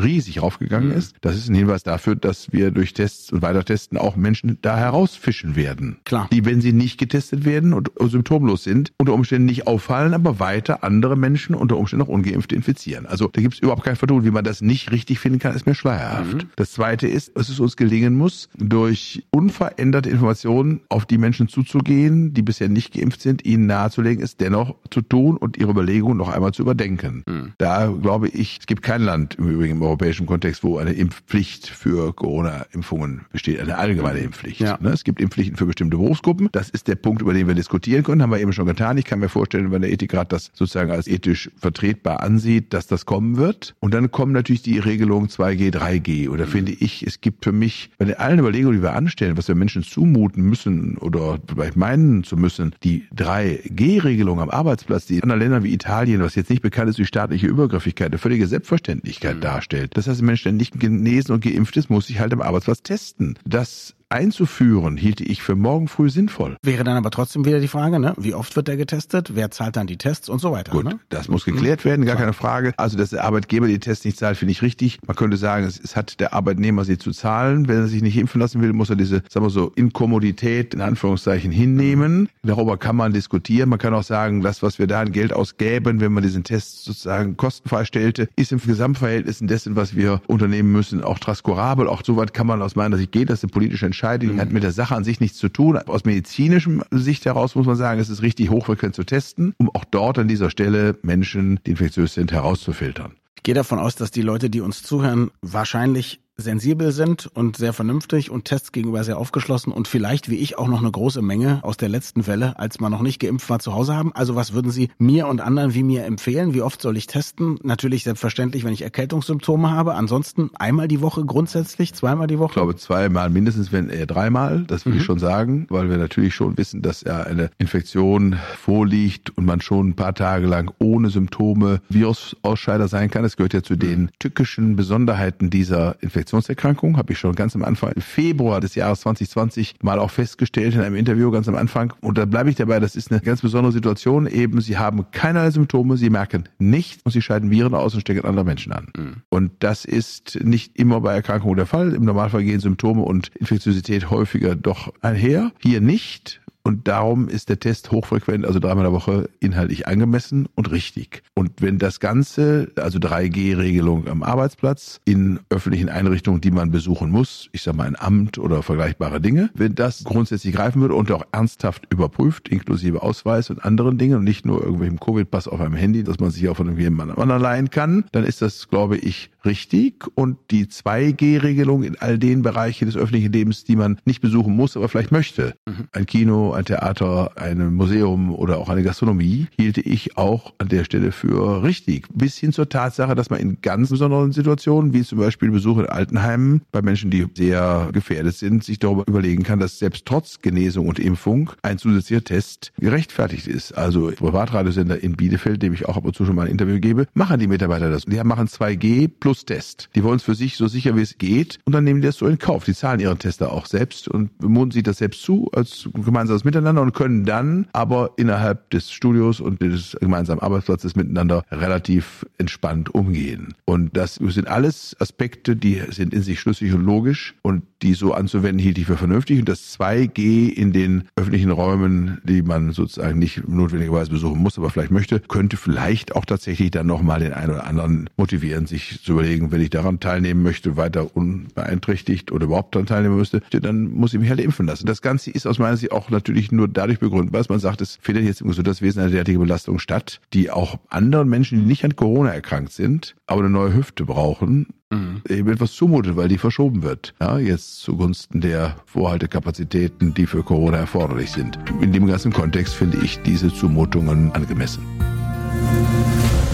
riesig 0.00 0.40
raufgegangen 0.40 0.90
mhm. 0.90 0.96
ist. 0.96 1.16
Das 1.20 1.36
ist 1.36 1.48
ein 1.48 1.54
Hinweis 1.54 1.82
dafür, 1.82 2.14
dass 2.14 2.52
wir 2.52 2.70
durch 2.70 2.94
Tests 2.94 3.32
und 3.32 3.42
weiter 3.42 3.64
testen 3.64 3.98
auch 3.98 4.16
Menschen 4.16 4.58
da 4.62 4.76
herausfischen 4.76 5.56
werden. 5.56 5.98
Klar. 6.04 6.28
Die, 6.32 6.44
wenn 6.44 6.60
sie 6.60 6.72
nicht 6.72 6.98
getestet 6.98 7.44
werden 7.44 7.72
und 7.72 7.90
symptomlos 8.00 8.62
sind, 8.62 8.92
unter 8.98 9.14
Umständen 9.14 9.46
nicht 9.46 9.66
auffallen, 9.66 10.14
aber 10.14 10.38
weiter 10.38 10.84
andere 10.84 11.16
Menschen 11.16 11.54
unter 11.54 11.76
Umständen 11.76 12.04
auch 12.04 12.08
Ungeimpfte 12.08 12.54
infizieren. 12.54 13.06
Also 13.06 13.28
da 13.28 13.40
gibt 13.40 13.54
es 13.54 13.60
überhaupt 13.60 13.73
kein 13.82 13.96
Vertun, 13.96 14.24
wie 14.24 14.30
man 14.30 14.44
das 14.44 14.60
nicht 14.60 14.90
richtig 14.92 15.18
finden 15.18 15.38
kann, 15.38 15.54
ist 15.54 15.66
mir 15.66 15.74
schleierhaft. 15.74 16.34
Mhm. 16.34 16.48
Das 16.56 16.72
zweite 16.72 17.06
ist, 17.06 17.36
dass 17.36 17.48
es 17.48 17.60
uns 17.60 17.76
gelingen 17.76 18.14
muss, 18.14 18.48
durch 18.56 19.24
unveränderte 19.30 20.10
Informationen 20.10 20.80
auf 20.88 21.06
die 21.06 21.18
Menschen 21.18 21.48
zuzugehen, 21.48 22.34
die 22.34 22.42
bisher 22.42 22.68
nicht 22.68 22.94
geimpft 22.94 23.20
sind, 23.20 23.44
ihnen 23.44 23.66
nahezulegen, 23.66 24.22
es 24.22 24.36
dennoch 24.36 24.76
zu 24.90 25.00
tun 25.00 25.36
und 25.36 25.56
ihre 25.56 25.70
Überlegungen 25.70 26.16
noch 26.16 26.28
einmal 26.28 26.52
zu 26.52 26.62
überdenken. 26.62 27.22
Mhm. 27.26 27.52
Da 27.58 27.86
glaube 27.86 28.28
ich, 28.28 28.58
es 28.60 28.66
gibt 28.66 28.82
kein 28.82 29.02
Land 29.02 29.36
im 29.36 29.48
Übrigen 29.48 29.76
im 29.76 29.82
europäischen 29.82 30.26
Kontext, 30.26 30.62
wo 30.64 30.78
eine 30.78 30.92
Impfpflicht 30.92 31.68
für 31.68 32.12
Corona-Impfungen 32.14 33.22
besteht, 33.32 33.60
eine 33.60 33.78
allgemeine 33.78 34.20
mhm. 34.20 34.26
Impfpflicht. 34.26 34.60
Ja. 34.60 34.78
Ne, 34.80 34.90
es 34.90 35.04
gibt 35.04 35.20
Impfpflichten 35.20 35.56
für 35.56 35.66
bestimmte 35.66 35.96
Berufsgruppen. 35.96 36.48
Das 36.52 36.70
ist 36.70 36.88
der 36.88 36.96
Punkt, 36.96 37.22
über 37.22 37.34
den 37.34 37.46
wir 37.46 37.54
diskutieren 37.54 38.02
können, 38.02 38.22
haben 38.22 38.30
wir 38.30 38.40
eben 38.40 38.52
schon 38.52 38.66
getan. 38.66 38.98
Ich 38.98 39.04
kann 39.04 39.20
mir 39.20 39.28
vorstellen, 39.28 39.70
wenn 39.70 39.82
der 39.82 39.92
Ethikrat 39.92 40.32
das 40.32 40.50
sozusagen 40.54 40.90
als 40.90 41.06
ethisch 41.06 41.50
vertretbar 41.56 42.22
ansieht, 42.22 42.72
dass 42.72 42.86
das 42.86 43.06
kommen 43.06 43.36
wird. 43.36 43.53
Und 43.80 43.94
dann 43.94 44.10
kommen 44.10 44.32
natürlich 44.32 44.62
die 44.62 44.78
Regelungen 44.78 45.28
2 45.28 45.44
2G, 45.44 45.72
3G. 45.72 46.28
Oder 46.28 46.46
finde 46.46 46.72
ich, 46.72 47.06
es 47.06 47.20
gibt 47.20 47.44
für 47.44 47.52
mich 47.52 47.90
bei 47.98 48.16
allen 48.18 48.38
Überlegungen, 48.38 48.76
die 48.78 48.82
wir 48.82 48.94
anstellen, 48.94 49.36
was 49.36 49.48
wir 49.48 49.54
Menschen 49.54 49.82
zumuten 49.82 50.42
müssen 50.42 50.96
oder 50.98 51.38
vielleicht 51.46 51.76
meinen 51.76 52.24
zu 52.24 52.36
müssen, 52.36 52.74
die 52.82 53.04
3G-Regelung 53.14 54.40
am 54.40 54.50
Arbeitsplatz, 54.50 55.06
die 55.06 55.16
in 55.16 55.22
anderen 55.22 55.40
Ländern 55.40 55.62
wie 55.64 55.72
Italien, 55.72 56.22
was 56.22 56.34
jetzt 56.34 56.50
nicht 56.50 56.62
bekannt 56.62 56.90
ist 56.90 56.98
durch 56.98 57.08
staatliche 57.08 57.46
Übergriffigkeit, 57.46 58.08
eine 58.08 58.18
völlige 58.18 58.46
Selbstverständlichkeit 58.46 59.36
mhm. 59.36 59.40
darstellt. 59.40 59.96
Das 59.96 60.08
heißt, 60.08 60.20
ein 60.20 60.26
Mensch, 60.26 60.42
der 60.42 60.52
nicht 60.52 60.78
genesen 60.78 61.32
und 61.32 61.44
geimpft 61.44 61.76
ist, 61.76 61.90
muss 61.90 62.06
sich 62.06 62.20
halt 62.20 62.32
am 62.32 62.40
Arbeitsplatz 62.40 62.82
testen. 62.82 63.38
Das 63.44 63.94
einzuführen, 64.08 64.96
hielte 64.96 65.24
ich 65.24 65.42
für 65.42 65.54
morgen 65.54 65.88
früh 65.88 66.10
sinnvoll. 66.10 66.56
Wäre 66.62 66.84
dann 66.84 66.96
aber 66.96 67.10
trotzdem 67.10 67.44
wieder 67.44 67.60
die 67.60 67.68
Frage, 67.68 67.98
ne? 67.98 68.14
wie 68.16 68.34
oft 68.34 68.54
wird 68.56 68.68
der 68.68 68.76
getestet, 68.76 69.32
wer 69.34 69.50
zahlt 69.50 69.76
dann 69.76 69.86
die 69.86 69.96
Tests 69.96 70.28
und 70.28 70.40
so 70.40 70.52
weiter. 70.52 70.72
Gut, 70.72 70.84
ne? 70.84 70.98
das 71.08 71.28
muss 71.28 71.44
geklärt 71.44 71.84
werden, 71.84 72.04
gar 72.04 72.16
keine 72.16 72.32
Frage. 72.32 72.74
Also, 72.76 72.96
dass 72.96 73.10
der 73.10 73.24
Arbeitgeber 73.24 73.66
die 73.66 73.78
Tests 73.78 74.04
nicht 74.04 74.18
zahlt, 74.18 74.36
finde 74.36 74.52
ich 74.52 74.62
richtig. 74.62 74.98
Man 75.06 75.16
könnte 75.16 75.36
sagen, 75.36 75.64
es, 75.64 75.78
es, 75.78 75.96
hat 75.96 76.20
der 76.20 76.34
Arbeitnehmer 76.34 76.84
sie 76.84 76.98
zu 76.98 77.12
zahlen. 77.12 77.68
Wenn 77.68 77.78
er 77.78 77.86
sich 77.86 78.02
nicht 78.02 78.16
impfen 78.16 78.40
lassen 78.40 78.60
will, 78.60 78.72
muss 78.72 78.90
er 78.90 78.96
diese, 78.96 79.22
sagen 79.28 79.46
wir 79.46 79.50
so, 79.50 79.72
Inkommodität 79.74 80.74
in 80.74 80.80
Anführungszeichen 80.80 81.52
hinnehmen. 81.52 82.28
Darüber 82.42 82.76
kann 82.76 82.96
man 82.96 83.12
diskutieren. 83.12 83.68
Man 83.68 83.78
kann 83.78 83.94
auch 83.94 84.02
sagen, 84.02 84.42
das, 84.42 84.62
was 84.62 84.78
wir 84.78 84.86
da 84.86 85.00
an 85.00 85.12
Geld 85.12 85.32
ausgäben, 85.32 86.00
wenn 86.00 86.12
man 86.12 86.22
diesen 86.22 86.44
Test 86.44 86.84
sozusagen 86.84 87.36
kostenfrei 87.36 87.84
stellte, 87.84 88.28
ist 88.36 88.52
im 88.52 88.60
Gesamtverhältnis 88.60 89.38
dessen, 89.40 89.76
was 89.76 89.94
wir 89.94 90.20
unternehmen 90.26 90.72
müssen, 90.72 91.02
auch 91.02 91.18
transkurabel. 91.18 91.88
Auch 91.88 92.02
so 92.04 92.16
weit 92.16 92.34
kann 92.34 92.46
man 92.46 92.62
aus 92.62 92.76
meiner 92.76 92.96
Sicht 92.96 93.12
gehen, 93.12 93.26
dass 93.26 93.42
eine 93.42 93.50
politische 93.50 93.86
Entscheidung, 93.94 94.34
die 94.34 94.40
hat 94.40 94.52
mit 94.52 94.64
der 94.64 94.72
Sache 94.72 94.96
an 94.96 95.04
sich 95.04 95.20
nichts 95.20 95.38
zu 95.38 95.48
tun. 95.48 95.78
Aus 95.78 96.04
medizinischem 96.04 96.82
Sicht 96.90 97.24
heraus 97.26 97.54
muss 97.54 97.66
man 97.66 97.76
sagen, 97.76 98.00
es 98.00 98.08
ist 98.08 98.22
richtig 98.22 98.50
hochfrequent 98.50 98.94
zu 98.94 99.04
testen, 99.04 99.54
um 99.58 99.70
auch 99.70 99.84
dort 99.84 100.18
an 100.18 100.26
dieser 100.26 100.50
Stelle 100.50 100.98
Menschen, 101.02 101.60
die 101.64 101.70
infektiös 101.70 102.14
sind, 102.14 102.32
herauszufiltern. 102.32 103.12
Ich 103.36 103.44
gehe 103.44 103.54
davon 103.54 103.78
aus, 103.78 103.94
dass 103.94 104.10
die 104.10 104.22
Leute, 104.22 104.50
die 104.50 104.60
uns 104.60 104.82
zuhören, 104.82 105.30
wahrscheinlich 105.42 106.23
sensibel 106.36 106.90
sind 106.90 107.30
und 107.34 107.56
sehr 107.56 107.72
vernünftig 107.72 108.30
und 108.30 108.44
Tests 108.44 108.72
gegenüber 108.72 109.04
sehr 109.04 109.18
aufgeschlossen 109.18 109.72
und 109.72 109.86
vielleicht 109.86 110.28
wie 110.28 110.36
ich 110.36 110.58
auch 110.58 110.66
noch 110.66 110.80
eine 110.80 110.90
große 110.90 111.22
Menge 111.22 111.60
aus 111.62 111.76
der 111.76 111.88
letzten 111.88 112.26
Welle, 112.26 112.58
als 112.58 112.80
man 112.80 112.90
noch 112.90 113.02
nicht 113.02 113.20
geimpft 113.20 113.48
war, 113.50 113.60
zu 113.60 113.72
Hause 113.72 113.94
haben. 113.94 114.12
Also 114.14 114.34
was 114.34 114.52
würden 114.52 114.70
Sie 114.72 114.90
mir 114.98 115.28
und 115.28 115.40
anderen 115.40 115.74
wie 115.74 115.84
mir 115.84 116.04
empfehlen? 116.04 116.52
Wie 116.52 116.62
oft 116.62 116.82
soll 116.82 116.96
ich 116.96 117.06
testen? 117.06 117.58
Natürlich 117.62 118.02
selbstverständlich, 118.04 118.64
wenn 118.64 118.72
ich 118.72 118.82
Erkältungssymptome 118.82 119.70
habe. 119.70 119.94
Ansonsten 119.94 120.50
einmal 120.54 120.88
die 120.88 121.00
Woche 121.00 121.24
grundsätzlich, 121.24 121.94
zweimal 121.94 122.26
die 122.26 122.38
Woche? 122.38 122.50
Ich 122.50 122.54
glaube 122.54 122.76
zweimal 122.76 123.30
mindestens, 123.30 123.70
wenn 123.70 123.88
eher 123.88 124.06
dreimal. 124.06 124.64
Das 124.66 124.86
würde 124.86 124.96
mhm. 124.96 125.00
ich 125.00 125.06
schon 125.06 125.18
sagen, 125.20 125.66
weil 125.70 125.88
wir 125.88 125.98
natürlich 125.98 126.34
schon 126.34 126.58
wissen, 126.58 126.82
dass 126.82 127.02
ja 127.02 127.22
eine 127.22 127.50
Infektion 127.58 128.36
vorliegt 128.58 129.30
und 129.36 129.44
man 129.44 129.60
schon 129.60 129.90
ein 129.90 129.94
paar 129.94 130.14
Tage 130.14 130.46
lang 130.46 130.72
ohne 130.78 131.10
Symptome 131.10 131.80
Virusausscheider 131.88 132.88
sein 132.88 133.10
kann. 133.10 133.22
Das 133.22 133.36
gehört 133.36 133.54
ja 133.54 133.62
zu 133.62 133.76
den 133.76 134.10
tückischen 134.18 134.74
Besonderheiten 134.74 135.50
dieser 135.50 136.02
Infektion. 136.02 136.23
Infektionserkrankung, 136.24 136.96
habe 136.96 137.12
ich 137.12 137.18
schon 137.18 137.34
ganz 137.34 137.54
am 137.54 137.62
Anfang 137.62 137.92
im 137.92 138.00
Februar 138.00 138.60
des 138.60 138.74
Jahres 138.74 139.00
2020 139.00 139.76
mal 139.82 139.98
auch 139.98 140.10
festgestellt 140.10 140.74
in 140.74 140.80
einem 140.80 140.96
Interview 140.96 141.30
ganz 141.30 141.48
am 141.48 141.54
Anfang. 141.54 141.92
Und 142.00 142.16
da 142.16 142.24
bleibe 142.24 142.48
ich 142.48 142.56
dabei, 142.56 142.80
das 142.80 142.96
ist 142.96 143.12
eine 143.12 143.20
ganz 143.20 143.42
besondere 143.42 143.72
Situation. 143.72 144.26
Eben, 144.26 144.60
sie 144.60 144.78
haben 144.78 145.04
keinerlei 145.12 145.50
Symptome, 145.50 145.98
sie 145.98 146.08
merken 146.08 146.48
nichts 146.58 147.02
und 147.04 147.12
sie 147.12 147.20
scheiden 147.20 147.50
Viren 147.50 147.74
aus 147.74 147.94
und 147.94 148.00
stecken 148.00 148.24
andere 148.24 148.44
Menschen 148.44 148.72
an. 148.72 148.88
Mhm. 148.96 149.16
Und 149.28 149.52
das 149.58 149.84
ist 149.84 150.42
nicht 150.42 150.78
immer 150.78 151.00
bei 151.02 151.14
Erkrankungen 151.14 151.56
der 151.56 151.66
Fall. 151.66 151.92
Im 151.92 152.04
Normalfall 152.04 152.42
gehen 152.42 152.60
Symptome 152.60 153.02
und 153.02 153.28
Infektiosität 153.36 154.10
häufiger 154.10 154.56
doch 154.56 154.92
einher. 155.02 155.52
Hier 155.60 155.82
nicht. 155.82 156.40
Und 156.66 156.88
darum 156.88 157.28
ist 157.28 157.50
der 157.50 157.60
Test 157.60 157.92
hochfrequent, 157.92 158.46
also 158.46 158.58
dreimal 158.58 158.86
in 158.86 158.90
der 158.90 158.92
Woche, 158.92 159.28
inhaltlich 159.38 159.86
angemessen 159.86 160.48
und 160.54 160.70
richtig. 160.70 161.22
Und 161.34 161.60
wenn 161.60 161.78
das 161.78 162.00
Ganze, 162.00 162.72
also 162.76 162.98
3G-Regelung 162.98 164.08
am 164.08 164.22
Arbeitsplatz, 164.22 164.98
in 165.04 165.40
öffentlichen 165.50 165.90
Einrichtungen, 165.90 166.40
die 166.40 166.50
man 166.50 166.70
besuchen 166.70 167.10
muss, 167.10 167.50
ich 167.52 167.62
sage 167.62 167.76
mal 167.76 167.86
ein 167.86 167.96
Amt 167.98 168.38
oder 168.38 168.62
vergleichbare 168.62 169.20
Dinge, 169.20 169.50
wenn 169.54 169.74
das 169.74 170.04
grundsätzlich 170.04 170.54
greifen 170.54 170.80
würde 170.80 170.94
und 170.94 171.12
auch 171.12 171.26
ernsthaft 171.32 171.86
überprüft, 171.92 172.48
inklusive 172.48 173.02
Ausweis 173.02 173.50
und 173.50 173.62
anderen 173.62 173.98
Dingen 173.98 174.16
und 174.16 174.24
nicht 174.24 174.46
nur 174.46 174.62
irgendwelchem 174.62 174.98
Covid-Pass 174.98 175.48
auf 175.48 175.60
einem 175.60 175.74
Handy, 175.74 176.02
dass 176.02 176.18
man 176.18 176.30
sich 176.30 176.48
auch 176.48 176.56
von 176.56 176.68
irgendjemandem 176.68 177.18
anderen 177.18 177.42
leihen 177.42 177.68
kann, 177.68 178.06
dann 178.12 178.24
ist 178.24 178.40
das, 178.40 178.68
glaube 178.68 178.96
ich, 178.96 179.30
richtig. 179.44 180.06
Und 180.14 180.38
die 180.50 180.64
2G-Regelung 180.64 181.82
in 181.82 181.98
all 181.98 182.18
den 182.18 182.40
Bereichen 182.40 182.86
des 182.86 182.96
öffentlichen 182.96 183.32
Lebens, 183.32 183.64
die 183.64 183.76
man 183.76 183.98
nicht 184.06 184.22
besuchen 184.22 184.56
muss, 184.56 184.78
aber 184.78 184.88
vielleicht 184.88 185.12
möchte, 185.12 185.54
mhm. 185.66 185.88
ein 185.92 186.06
Kino, 186.06 186.53
ein 186.54 186.64
Theater, 186.64 187.32
ein 187.36 187.74
Museum 187.74 188.34
oder 188.34 188.58
auch 188.58 188.68
eine 188.68 188.82
Gastronomie, 188.82 189.46
hielte 189.56 189.80
ich 189.80 190.16
auch 190.16 190.54
an 190.58 190.68
der 190.68 190.84
Stelle 190.84 191.12
für 191.12 191.62
richtig. 191.62 192.06
Bis 192.14 192.36
hin 192.36 192.52
zur 192.52 192.68
Tatsache, 192.68 193.14
dass 193.14 193.30
man 193.30 193.40
in 193.40 193.60
ganz 193.60 193.90
besonderen 193.90 194.32
Situationen, 194.32 194.92
wie 194.92 195.02
zum 195.02 195.18
Beispiel 195.18 195.50
Besuch 195.50 195.78
in 195.78 195.86
Altenheimen, 195.86 196.62
bei 196.72 196.82
Menschen, 196.82 197.10
die 197.10 197.26
sehr 197.34 197.88
gefährdet 197.92 198.36
sind, 198.36 198.64
sich 198.64 198.78
darüber 198.78 199.04
überlegen 199.06 199.42
kann, 199.42 199.58
dass 199.58 199.78
selbst 199.78 200.06
trotz 200.06 200.40
Genesung 200.40 200.88
und 200.88 200.98
Impfung 200.98 201.50
ein 201.62 201.78
zusätzlicher 201.78 202.24
Test 202.24 202.72
gerechtfertigt 202.78 203.46
ist. 203.46 203.72
Also 203.72 204.12
Privatradiosender 204.16 205.02
in 205.02 205.16
Bielefeld, 205.16 205.62
dem 205.62 205.74
ich 205.74 205.86
auch 205.86 205.96
ab 205.96 206.04
und 206.04 206.14
zu 206.14 206.24
schon 206.24 206.36
mal 206.36 206.46
ein 206.46 206.52
Interview 206.52 206.80
gebe, 206.80 207.06
machen 207.14 207.40
die 207.40 207.46
Mitarbeiter 207.46 207.90
das. 207.90 208.04
Die 208.04 208.22
machen 208.22 208.46
2G 208.46 209.10
plus 209.20 209.44
Test. 209.44 209.88
Die 209.94 210.02
wollen 210.04 210.16
es 210.16 210.22
für 210.22 210.34
sich 210.34 210.56
so 210.56 210.68
sicher 210.68 210.96
wie 210.96 211.02
es 211.02 211.18
geht 211.18 211.58
und 211.64 211.72
dann 211.72 211.84
nehmen 211.84 212.00
die 212.00 212.06
das 212.06 212.16
so 212.16 212.26
in 212.26 212.38
Kauf. 212.38 212.64
Die 212.64 212.74
zahlen 212.74 213.00
ihren 213.00 213.18
Tester 213.18 213.52
auch 213.52 213.66
selbst 213.66 214.08
und 214.08 214.36
bemuten 214.38 214.70
sich 214.70 214.82
das 214.82 214.98
selbst 214.98 215.22
zu 215.22 215.50
als 215.52 215.88
gemeinsames 215.94 216.43
miteinander 216.44 216.82
und 216.82 216.94
können 216.94 217.24
dann 217.24 217.66
aber 217.72 218.12
innerhalb 218.16 218.70
des 218.70 218.92
Studios 218.92 219.40
und 219.40 219.62
des 219.62 219.96
gemeinsamen 220.00 220.40
Arbeitsplatzes 220.40 220.96
miteinander 220.96 221.44
relativ 221.50 222.26
entspannt 222.38 222.94
umgehen. 222.94 223.54
Und 223.64 223.96
das 223.96 224.16
sind 224.16 224.48
alles 224.48 224.96
Aspekte, 225.00 225.56
die 225.56 225.82
sind 225.90 226.12
in 226.12 226.22
sich 226.22 226.40
schlüssig 226.40 226.72
und 226.72 226.84
logisch 226.84 227.34
und 227.42 227.62
die 227.82 227.94
so 227.94 228.14
anzuwenden, 228.14 228.58
hielt 228.58 228.78
ich 228.78 228.86
für 228.86 228.96
vernünftig. 228.96 229.40
Und 229.40 229.48
das 229.48 229.78
2G 229.78 230.48
in 230.48 230.72
den 230.72 231.04
öffentlichen 231.16 231.50
Räumen, 231.50 232.20
die 232.24 232.42
man 232.42 232.72
sozusagen 232.72 233.18
nicht 233.18 233.46
notwendigerweise 233.46 234.10
besuchen 234.10 234.40
muss, 234.40 234.58
aber 234.58 234.70
vielleicht 234.70 234.90
möchte, 234.90 235.20
könnte 235.20 235.56
vielleicht 235.56 236.16
auch 236.16 236.24
tatsächlich 236.24 236.70
dann 236.70 236.86
nochmal 236.86 237.20
den 237.20 237.32
einen 237.32 237.52
oder 237.52 237.66
anderen 237.66 238.10
motivieren, 238.16 238.66
sich 238.66 239.02
zu 239.02 239.12
überlegen, 239.12 239.52
wenn 239.52 239.60
ich 239.60 239.70
daran 239.70 240.00
teilnehmen 240.00 240.42
möchte, 240.42 240.76
weiter 240.76 241.14
unbeeinträchtigt 241.14 242.32
oder 242.32 242.46
überhaupt 242.46 242.74
daran 242.74 242.86
teilnehmen 242.86 243.16
müsste, 243.16 243.42
dann 243.50 243.92
muss 243.92 244.14
ich 244.14 244.20
mich 244.20 244.30
halt 244.30 244.40
impfen 244.40 244.66
lassen. 244.66 244.86
Das 244.86 245.02
Ganze 245.02 245.30
ist 245.30 245.46
aus 245.46 245.58
meiner 245.58 245.76
Sicht 245.76 245.92
auch 245.92 246.10
natürlich 246.10 246.33
nur 246.52 246.68
dadurch 246.68 246.98
begründbar, 246.98 247.40
dass 247.40 247.48
man 247.48 247.58
sagt, 247.58 247.80
es 247.80 247.98
findet 248.00 248.24
jetzt 248.24 248.40
im 248.40 248.48
Gesundheitswesen 248.48 249.02
eine 249.02 249.10
derartige 249.10 249.38
Belastung 249.38 249.78
statt, 249.78 250.20
die 250.32 250.50
auch 250.50 250.78
anderen 250.88 251.28
Menschen, 251.28 251.60
die 251.60 251.66
nicht 251.66 251.84
an 251.84 251.96
Corona 251.96 252.30
erkrankt 252.30 252.72
sind, 252.72 253.14
aber 253.26 253.40
eine 253.40 253.50
neue 253.50 253.74
Hüfte 253.74 254.04
brauchen, 254.04 254.68
mhm. 254.90 255.22
eben 255.28 255.50
etwas 255.50 255.72
zumutet, 255.72 256.16
weil 256.16 256.28
die 256.28 256.38
verschoben 256.38 256.82
wird. 256.82 257.14
Ja, 257.20 257.38
jetzt 257.38 257.80
zugunsten 257.80 258.40
der 258.40 258.76
Vorhaltekapazitäten, 258.86 260.14
die 260.14 260.26
für 260.26 260.42
Corona 260.42 260.78
erforderlich 260.78 261.30
sind. 261.30 261.58
In 261.80 261.92
dem 261.92 262.06
ganzen 262.06 262.32
Kontext 262.32 262.74
finde 262.74 262.98
ich 263.02 263.20
diese 263.22 263.52
Zumutungen 263.52 264.32
angemessen. 264.32 264.82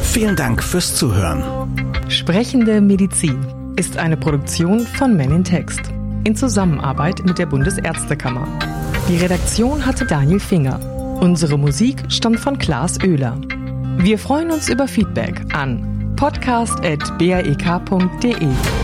Vielen 0.02 0.36
Dank 0.36 0.62
fürs 0.62 0.96
Zuhören. 0.96 1.42
Sprechende 2.08 2.80
Medizin 2.80 3.38
ist 3.76 3.96
eine 3.96 4.16
Produktion 4.16 4.80
von 4.80 5.16
Men 5.16 5.30
in 5.30 5.44
Text 5.44 5.92
in 6.24 6.36
Zusammenarbeit 6.36 7.24
mit 7.24 7.38
der 7.38 7.46
Bundesärztekammer. 7.46 8.46
Die 9.10 9.16
Redaktion 9.16 9.84
hatte 9.84 10.06
Daniel 10.06 10.38
Finger. 10.38 10.78
Unsere 11.20 11.58
Musik 11.58 12.04
stammt 12.08 12.38
von 12.38 12.56
Klaas 12.58 12.96
Oehler. 13.02 13.40
Wir 13.98 14.20
freuen 14.20 14.52
uns 14.52 14.68
über 14.68 14.86
Feedback 14.86 15.52
an 15.52 16.14
podcast.brek.de. 16.14 18.79